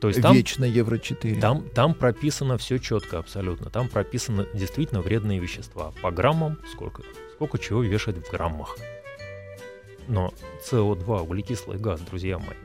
[0.00, 1.40] То есть там Вечно евро 4.
[1.40, 3.70] Там, там прописано все четко абсолютно.
[3.70, 5.92] Там прописаны действительно вредные вещества.
[6.02, 7.02] По граммам сколько,
[7.34, 8.76] сколько чего вешать в граммах.
[10.08, 10.32] Но
[10.70, 12.56] СО2, углекислый газ, друзья мои,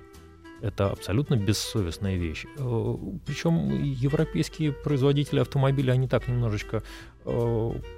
[0.62, 2.46] это абсолютно бессовестная вещь.
[2.56, 6.82] Причем европейские производители автомобилей, они так немножечко э,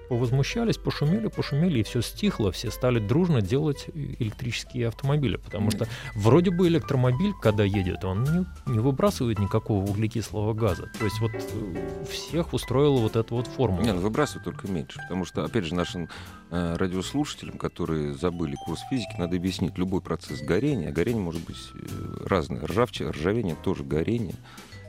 [0.09, 6.49] повозмущались, пошумели, пошумели, и все стихло, все стали дружно делать электрические автомобили, потому что вроде
[6.49, 10.91] бы электромобиль, когда едет, он не, не выбрасывает никакого углекислого газа.
[10.97, 13.83] То есть вот э, всех устроила вот эта вот формула.
[13.83, 16.09] Не, ну выбрасывает только меньше, потому что, опять же, нашим
[16.49, 20.89] э, радиослушателям, которые забыли курс физики, надо объяснить любой процесс горения.
[20.89, 22.65] А горение может быть э, разное.
[22.65, 24.35] Ржавчина, ржавение тоже горение.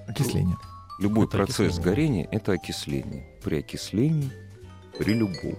[0.08, 0.56] Окисление.
[0.98, 1.84] Любой Это процесс окисление.
[1.84, 3.29] горения— это окисление.
[3.42, 4.30] При окислении,
[4.98, 5.56] при любом.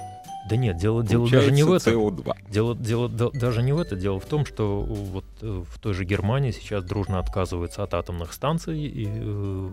[0.49, 1.93] Да нет, дело, дело даже не в этом.
[1.93, 2.35] CO2.
[2.49, 3.95] Дело, дело да- даже не в это.
[3.95, 8.33] Дело в том, что вот э, в той же Германии сейчас дружно отказываются от атомных
[8.33, 9.69] станций и э,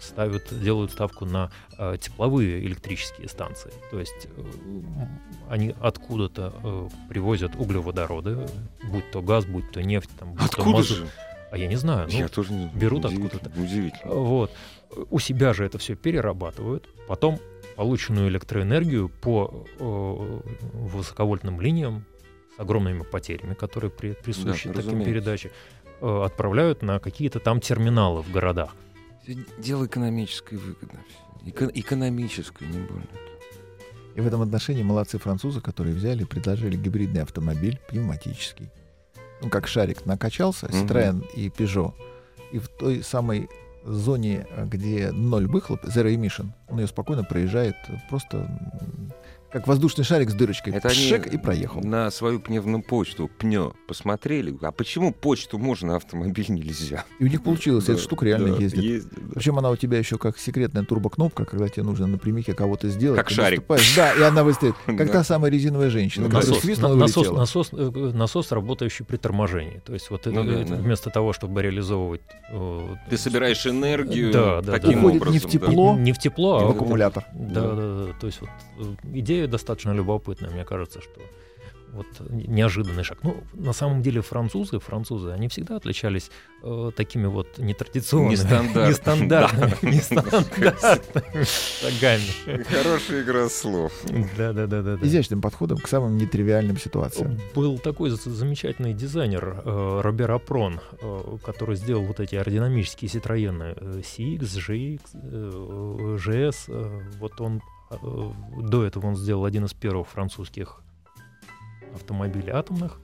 [0.00, 3.72] ставят, делают ставку на э, тепловые электрические станции.
[3.90, 4.42] То есть э,
[5.50, 8.38] они откуда-то э, привозят углеводороды,
[8.90, 10.98] будь то газ, будь то нефть, там, будь то Откуда мазут.
[10.98, 11.06] же?
[11.50, 12.08] А я не знаю.
[12.10, 12.76] ну, Я тоже не знаю.
[12.78, 13.60] берут Удивительно, откуда-то.
[13.60, 14.14] Удивительно.
[14.14, 14.50] вот.
[15.10, 17.40] У себя же это все перерабатывают, потом
[17.76, 20.40] полученную электроэнергию по э,
[20.74, 22.04] высоковольтным линиям
[22.56, 25.50] с огромными потерями, которые при- присущи Да, таким передаче,
[26.00, 28.74] э, отправляют на какие-то там терминалы в городах.
[29.58, 30.98] Дело экономической выгоды.
[31.46, 33.06] Эко- экономической, не более.
[34.14, 38.68] И в этом отношении молодцы французы, которые взяли и предложили гибридный автомобиль, пневматический.
[39.40, 40.66] Ну, как шарик накачался.
[40.66, 41.94] Citroёn и Peugeot.
[42.52, 43.48] И в той самой
[43.84, 48.48] зоне, э, где ноль выхлоп, zero emission, он ее спокойно проезжает, э, просто
[49.52, 50.72] как воздушный шарик с дырочкой.
[50.72, 51.80] Это они Шек и проехал.
[51.82, 54.56] На свою пневмопочту ПНЕ посмотрели.
[54.62, 57.04] А почему почту можно, а автомобиль нельзя?
[57.18, 58.82] И у них получилось, Да, эта штука реально да, ездит.
[58.82, 59.32] ездит, да.
[59.34, 63.18] Причем она у тебя еще как секретная турбокнопка, когда тебе нужно напрямик кого-то сделать.
[63.18, 63.58] Как шарик.
[63.60, 64.74] наступаешь, Да, и она выстрелит.
[64.86, 65.12] Как Да.
[65.12, 69.80] та самая резиновая женщина, Ну, Насос, свистнула на- насос, насос, э, насос, работающий при торможении.
[69.84, 70.82] То есть вот Ну э, да, да.
[70.82, 72.22] вместо того, чтобы реализовывать...
[72.50, 74.98] э, Ты собираешь энергию Да, да, таким да.
[74.98, 75.32] Уходит образом.
[75.34, 75.48] не в да.
[75.50, 77.24] тепло, не в тепло, в а аккумулятор.
[77.34, 77.74] Да, да,
[78.06, 78.12] да.
[78.20, 78.84] То есть вот э,
[79.46, 81.20] достаточно любопытная, мне кажется, что
[81.92, 83.18] вот неожиданный шаг.
[83.22, 86.30] Ну, на самом деле французы, французы, они всегда отличались
[86.62, 89.90] э, такими вот нетрадиционными, Нестандартными, нестандартными, да.
[89.90, 91.44] нестандартными
[91.82, 92.62] шагами.
[92.64, 93.92] Хорошая игра слов.
[94.38, 94.94] Да, да, да, да.
[95.02, 97.38] Изящным подходом к самым нетривиальным ситуациям.
[97.54, 104.00] Был такой замечательный дизайнер э, Робер Апрон, э, который сделал вот эти аэродинамические Citroёn э,
[104.00, 106.56] CX, GX, э, GS.
[106.68, 107.60] э, Вот он
[108.00, 110.80] до этого он сделал один из первых французских
[111.94, 112.98] автомобилей атомных.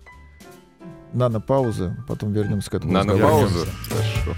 [1.13, 2.93] Нано-пауза, потом вернемся к этому.
[2.93, 3.67] Нано-пауза?
[3.89, 4.35] Хорошо.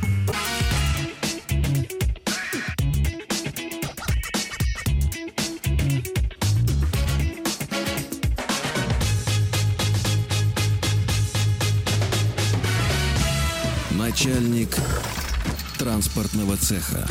[13.96, 14.76] Начальник
[15.78, 17.06] транспортного цеха.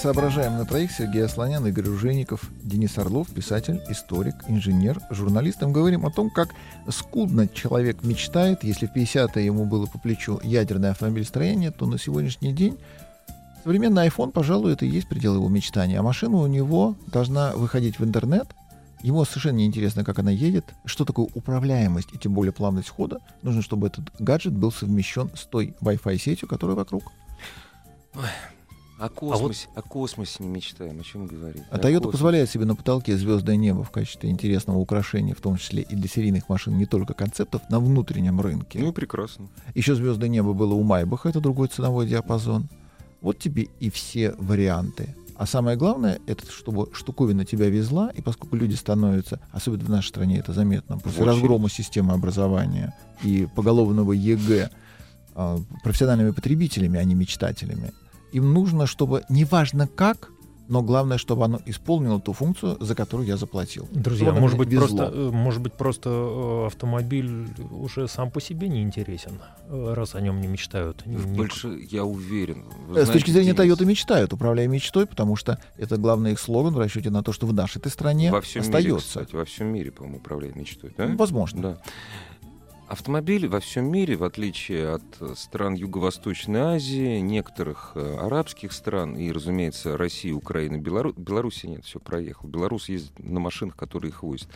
[0.00, 5.60] Соображаем на троих Сергей Асланян, Игорь Ружейников, Денис Орлов, писатель, историк, инженер, журналист.
[5.60, 6.54] Мы говорим о том, как
[6.88, 8.64] скудно человек мечтает.
[8.64, 12.78] Если в 50-е ему было по плечу ядерное автомобилестроение, то на сегодняшний день
[13.62, 16.00] современный iPhone, пожалуй, это и есть предел его мечтания.
[16.00, 18.46] А машина у него должна выходить в интернет.
[19.02, 23.18] Ему совершенно неинтересно, как она едет, что такое управляемость и тем более плавность хода.
[23.42, 27.02] Нужно, чтобы этот гаджет был совмещен с той Wi-Fi сетью, которая вокруг.
[29.00, 31.62] О космосе, о космосе не мечтаем, о чем говорить?
[31.70, 35.82] А Toyota позволяет себе на потолке звездное небо в качестве интересного украшения, в том числе
[35.82, 38.78] и для серийных машин, не только концептов, на внутреннем рынке.
[38.78, 39.48] Ну и прекрасно.
[39.74, 42.68] Еще звездное небо было у Майбаха, это другой ценовой диапазон.
[43.22, 45.14] Вот тебе и все варианты.
[45.34, 50.08] А самое главное, это чтобы штуковина тебя везла, и поскольку люди становятся, особенно в нашей
[50.08, 51.36] стране это заметно, после В очередь.
[51.36, 54.70] разгрома системы образования и поголовного ЕГЭ
[55.34, 57.92] а, профессиональными потребителями, а не мечтателями,
[58.32, 60.30] им нужно, чтобы неважно как,
[60.68, 63.88] но главное, чтобы оно исполнило ту функцию, за которую я заплатил.
[63.90, 64.86] Друзья, Чтобы может быть, везло.
[64.86, 70.14] просто, э, может быть, просто э, автомобиль уже сам по себе не интересен, э, раз
[70.14, 71.04] о нем не мечтают.
[71.06, 72.66] Не- не- Больше, я уверен.
[72.86, 76.38] Вы С точки знаете, зрения Денис, Toyota мечтают, управляя мечтой, потому что это главный их
[76.38, 79.08] слоган в расчете на то, что в нашей этой стране во всем мире, остается.
[79.08, 80.94] кстати, во всем мире, по-моему, управляет мечтой.
[80.96, 81.08] Да?
[81.08, 81.62] Ну, Возможно.
[81.62, 81.78] Да.
[82.90, 89.14] Автомобили во всем мире, в отличие от э, стран Юго-Восточной Азии, некоторых э, арабских стран
[89.14, 91.12] и, разумеется, России, Украины, Белару...
[91.12, 92.48] Беларуси нет, все проехал.
[92.48, 94.48] Беларусь ездит на машинах, которые их возят.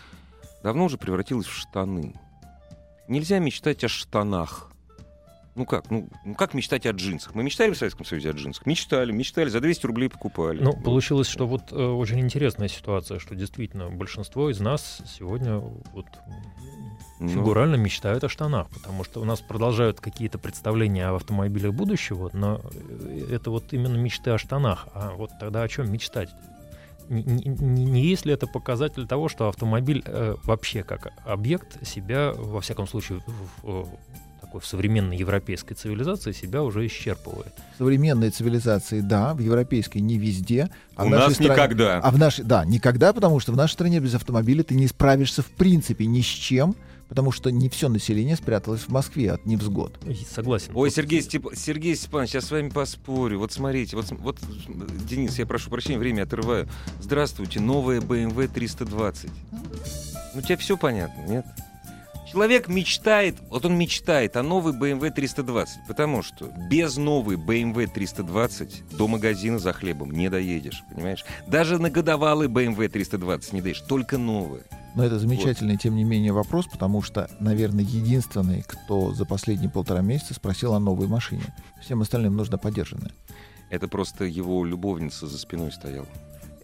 [0.65, 2.21] Давно уже превратилась в штаны.
[3.07, 4.73] Нельзя мечтать о штанах.
[5.55, 5.91] Ну как?
[5.91, 7.35] Ну, ну как мечтать о джинсах?
[7.35, 8.67] Мы мечтали в Советском Союзе о джинсах?
[8.67, 10.61] Мечтали, мечтали, за 200 рублей покупали.
[10.61, 16.07] Ну, получилось, что вот э, очень интересная ситуация, что действительно большинство из нас сегодня вот
[17.21, 22.31] Ну, фигурально мечтают о штанах, потому что у нас продолжают какие-то представления об автомобилях будущего,
[22.33, 24.89] но э, это вот именно мечты о штанах.
[24.93, 26.31] А вот тогда о чем мечтать?
[27.09, 32.33] не, не, не есть ли это показатель того, что автомобиль э, вообще как объект себя,
[32.35, 33.89] во всяком случае, в, в,
[34.55, 37.53] такой в современной европейской цивилизации себя уже исчерпывает?
[37.75, 40.71] В современной цивилизации, да, в европейской не везде.
[40.95, 41.99] А У в нас стране, никогда.
[41.99, 45.43] А в нашей, да, никогда, потому что в нашей стране без автомобиля ты не справишься
[45.43, 46.77] в принципе ни с чем,
[47.09, 49.99] потому что не все население спряталось в Москве от невзгод.
[50.33, 50.71] Согласен.
[50.75, 51.47] Ой, Сергей, Степ...
[51.57, 53.41] Сергей Степанович, я с вами поспорю.
[53.41, 54.39] Вот смотрите, вот, вот,
[55.09, 56.69] Денис, я прошу прощения, время отрываю.
[57.01, 59.31] Здравствуйте, новая BMW 320.
[60.35, 61.45] Ну, тебе все понятно, нет?
[62.35, 68.83] Человек мечтает, вот он мечтает о новой BMW 320, потому что без новой BMW 320
[68.91, 71.25] до магазина за хлебом не доедешь, понимаешь?
[71.47, 74.65] Даже на годовалый BMW 320 не доедешь, только новые.
[74.97, 75.83] Но это замечательный, вот.
[75.83, 80.81] тем не менее, вопрос, потому что, наверное, единственный, кто за последние полтора месяца спросил о
[80.81, 81.55] новой машине.
[81.81, 83.13] Всем остальным нужно поддержанное.
[83.71, 86.09] Это просто его любовница за спиной стояла.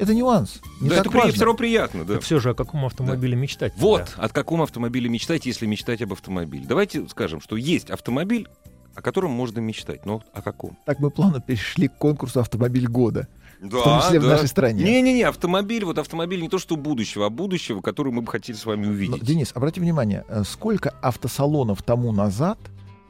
[0.00, 0.60] Это нюанс.
[0.80, 1.32] Не да, так это важно.
[1.32, 2.04] все равно приятно.
[2.06, 2.14] Да.
[2.14, 3.42] Так все же о каком автомобиле да.
[3.42, 3.74] мечтать?
[3.76, 4.22] Вот, да.
[4.22, 6.64] от каком автомобиле мечтать, если мечтать об автомобиле.
[6.66, 8.48] Давайте скажем, что есть автомобиль,
[8.94, 10.06] о котором можно мечтать.
[10.06, 10.78] Но о каком?
[10.86, 13.28] Так мы плавно перешли к конкурсу «Автомобиль года».
[13.60, 14.26] Да, в том числе да.
[14.26, 14.82] в нашей стране.
[14.82, 18.64] Не-не-не, автомобиль, вот автомобиль не то что будущего, а будущего, который мы бы хотели с
[18.64, 19.20] вами увидеть.
[19.20, 22.58] Но, Денис, обрати внимание, э, сколько автосалонов тому назад,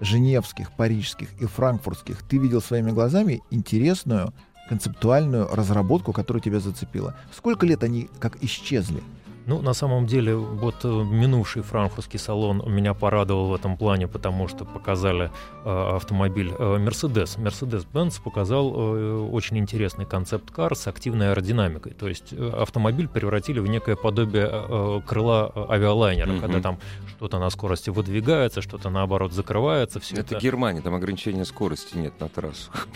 [0.00, 4.34] женевских, парижских и франкфуртских, ты видел своими глазами интересную
[4.70, 7.16] концептуальную разработку, которая тебя зацепила.
[7.36, 9.02] Сколько лет они как исчезли?
[9.50, 14.46] Ну, на самом деле, вот э, минувший франкфуртский салон меня порадовал в этом плане, потому
[14.46, 15.32] что показали
[15.64, 17.36] э, автомобиль э, Mercedes.
[17.36, 21.94] Mercedes-Benz показал э, очень интересный концепт-кар с активной аэродинамикой.
[21.94, 26.40] То есть э, автомобиль превратили в некое подобие э, крыла э, авиалайнера, mm-hmm.
[26.40, 26.78] когда там
[27.16, 29.98] что-то на скорости выдвигается, что-то наоборот закрывается.
[29.98, 32.86] Все это, это Германия, там ограничения скорости нет на трассах.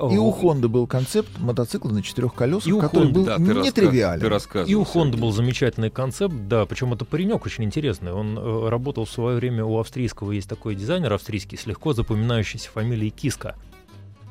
[0.00, 4.66] И у Honda был концепт мотоцикла на четырех колесах, который был нетривиален.
[4.66, 8.12] И у Honda был замечательный замечательный концепт, да, причем это паренек очень интересный.
[8.12, 12.70] Он э, работал в свое время у австрийского, есть такой дизайнер австрийский с легко запоминающейся
[12.70, 13.56] фамилией Киска.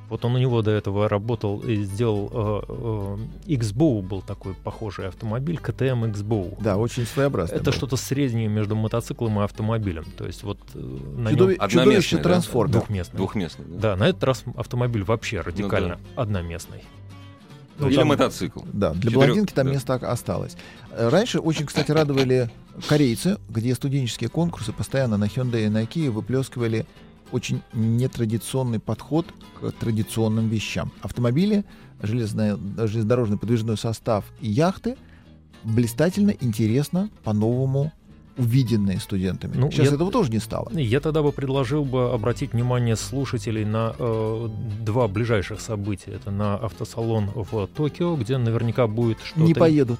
[0.09, 5.07] Вот он у него до этого работал и сделал э, э, X-Bow был такой похожий
[5.07, 6.57] автомобиль, КТМ X-Bow.
[6.61, 7.55] Да, очень своеобразный.
[7.55, 7.73] Это был.
[7.73, 10.05] что-то среднее между мотоциклом и автомобилем.
[10.17, 11.57] То есть вот э, на Чудови...
[11.59, 11.69] нем...
[11.69, 12.73] Чудовище трансформер.
[12.73, 13.17] Двухместный.
[13.17, 13.65] Двухместный.
[13.67, 13.79] Да.
[13.79, 16.21] да, на этот раз автомобиль вообще радикально ну, да.
[16.21, 16.83] одноместный.
[17.79, 18.61] Ну, Или там, мотоцикл.
[18.71, 19.73] Да, для Четырех, блондинки там да.
[19.73, 20.55] место осталось.
[20.95, 22.49] Раньше очень, кстати, радовали
[22.87, 26.85] корейцы, где студенческие конкурсы постоянно на Hyundai и на Kia выплескивали
[27.31, 29.25] очень нетрадиционный подход
[29.59, 30.91] к традиционным вещам.
[31.01, 31.65] Автомобили,
[32.01, 34.97] железная, железнодорожный подвижной состав и яхты
[35.63, 37.91] блистательно, интересно, по-новому
[38.37, 39.55] увиденные студентами.
[39.55, 40.71] Ну, Сейчас я, этого тоже не стало.
[40.73, 44.49] Я тогда бы предложил бы обратить внимание слушателей на э,
[44.81, 46.11] два ближайших события.
[46.11, 49.41] Это на автосалон в Токио, где наверняка будет что-то...
[49.41, 49.99] Не поедут.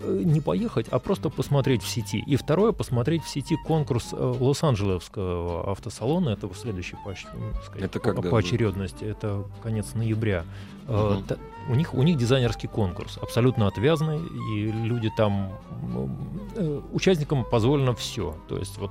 [0.00, 2.22] Э, не поехать, а просто посмотреть в сети.
[2.26, 6.30] И второе, посмотреть в сети конкурс э, Лос-Анджелесского автосалона.
[6.30, 7.14] Это следующий по,
[7.64, 9.04] сказать, это когда по очередности.
[9.04, 10.44] Это конец ноября.
[10.86, 11.24] Угу.
[11.68, 15.52] У них, у них дизайнерский конкурс, абсолютно отвязный, и люди там,
[16.92, 18.34] участникам позволено все.
[18.48, 18.90] То есть вот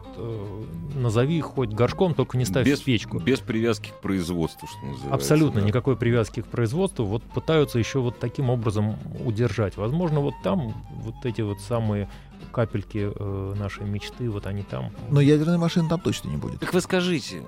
[0.96, 3.20] назови хоть горшком, только не ставь без, печку.
[3.20, 5.14] Без привязки к производству, что называется.
[5.14, 5.68] Абсолютно да.
[5.68, 7.06] никакой привязки к производству.
[7.06, 9.76] Вот пытаются еще вот таким образом удержать.
[9.78, 12.10] Возможно, вот там вот эти вот самые
[12.52, 14.92] капельки э, нашей мечты, вот они там.
[15.10, 16.60] Но ядерной машины там точно не будет.
[16.60, 17.44] Так вы скажите,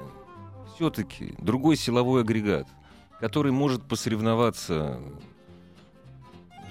[0.75, 2.67] все-таки другой силовой агрегат,
[3.19, 4.99] который может посоревноваться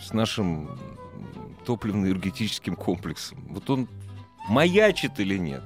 [0.01, 0.78] с нашим
[1.66, 3.88] топливно-энергетическим комплексом, вот он
[4.49, 5.62] маячит или нет?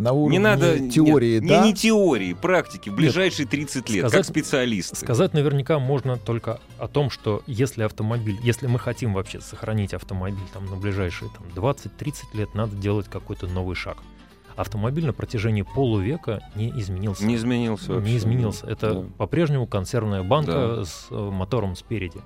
[0.00, 1.62] на уровне не надо, теории, нет, да?
[1.62, 4.96] Не, не теории, практики, в ближайшие 30 лет, сказать, как специалисты.
[4.96, 10.38] Сказать наверняка можно только о том, что если автомобиль, если мы хотим вообще сохранить автомобиль
[10.52, 13.98] там, на ближайшие там, 20-30 лет, надо делать какой-то новый шаг.
[14.60, 17.24] Автомобиль на протяжении полувека не изменился.
[17.24, 18.10] Не изменился вообще.
[18.10, 18.66] Не изменился.
[18.66, 19.04] Это да.
[19.16, 20.84] по-прежнему консервная банка да.
[20.84, 22.20] с э, мотором спереди.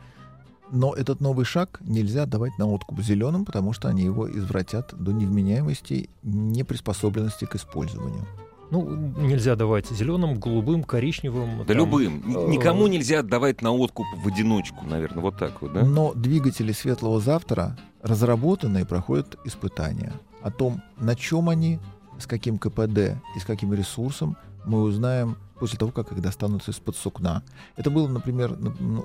[0.72, 5.12] Но этот новый шаг нельзя давать на откуп зеленым, потому что они его извратят до
[5.12, 8.26] невменяемости, неприспособленности к использованию.
[8.72, 11.58] Ну, нельзя давать зеленым, голубым, коричневым.
[11.58, 12.22] Да там, любым.
[12.26, 15.84] Э, Никому нельзя отдавать на откуп в одиночку, наверное, вот так вот, да?
[15.84, 20.12] Но двигатели светлого завтра разработаны и проходят испытания.
[20.42, 21.78] О том, на чем они,
[22.24, 26.96] с каким КПД и с каким ресурсом, мы узнаем после того, как их достанут из-под
[26.96, 27.42] сукна.
[27.76, 28.58] Это было, например,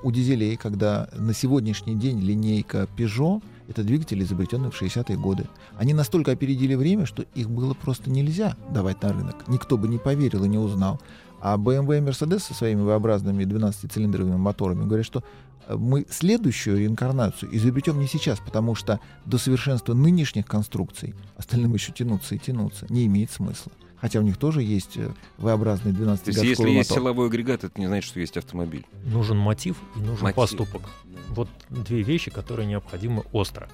[0.04, 5.48] у дизелей, когда на сегодняшний день линейка Peugeot— это двигатели, изобретенные в 60-е годы.
[5.78, 9.48] Они настолько опередили время, что их было просто нельзя давать на рынок.
[9.48, 11.02] Никто бы не поверил и не узнал.
[11.42, 15.24] А BMW и Mercedes со своими V-образными 12-цилиндровыми моторами говорят, что
[15.68, 21.92] э, мы следующую реинкарнацию изобретем не сейчас, потому что до совершенства нынешних конструкций остальным еще
[21.92, 23.72] тянуться и тянуться не имеет смысла.
[24.02, 27.80] Хотя у них тоже есть э, V-образный 12 То есть, если есть силовой агрегат, это
[27.80, 28.86] не значит, что есть автомобиль.
[29.06, 30.36] Нужен мотив и нужен мотив.
[30.36, 30.82] поступок.
[31.30, 33.70] Вот две вещи, которые необходимы остро.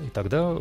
[0.00, 0.58] И тогда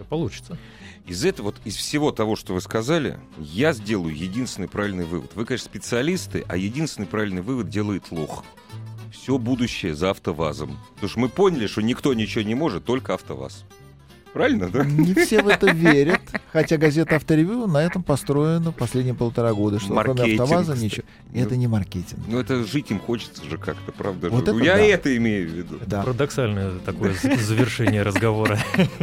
[0.00, 0.58] все получится.
[1.06, 5.32] Из этого, вот из всего того, что вы сказали, я сделаю единственный правильный вывод.
[5.34, 8.44] Вы, конечно, специалисты, а единственный правильный вывод делает лох.
[9.12, 10.78] Все будущее за АвтоВАЗом.
[10.94, 13.64] Потому что мы поняли, что никто ничего не может, только АвтоВАЗ.
[14.32, 14.84] Правильно, да?
[14.84, 16.20] Не все в это верят,
[16.52, 21.04] хотя газета «Авторевью» на этом построена последние полтора года, что маркетинг, кроме «АвтоВАЗа» ничего.
[21.32, 22.20] Ну, это не маркетинг.
[22.28, 24.30] Ну, это жить им хочется же как-то, правда?
[24.30, 24.42] Вот.
[24.46, 24.80] Это Я да.
[24.82, 25.78] это имею в виду.
[25.84, 26.02] Да.
[26.02, 28.58] Парадоксальное такое завершение разговора.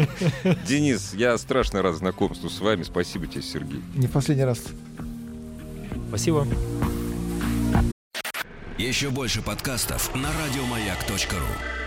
[0.67, 2.84] Денис, я страшно рад знакомству с вами.
[2.84, 3.82] Спасибо тебе, Сергей.
[3.95, 4.63] Не последний раз.
[6.07, 6.47] Спасибо.
[8.78, 11.87] Еще больше подкастов на радиомаяк.ру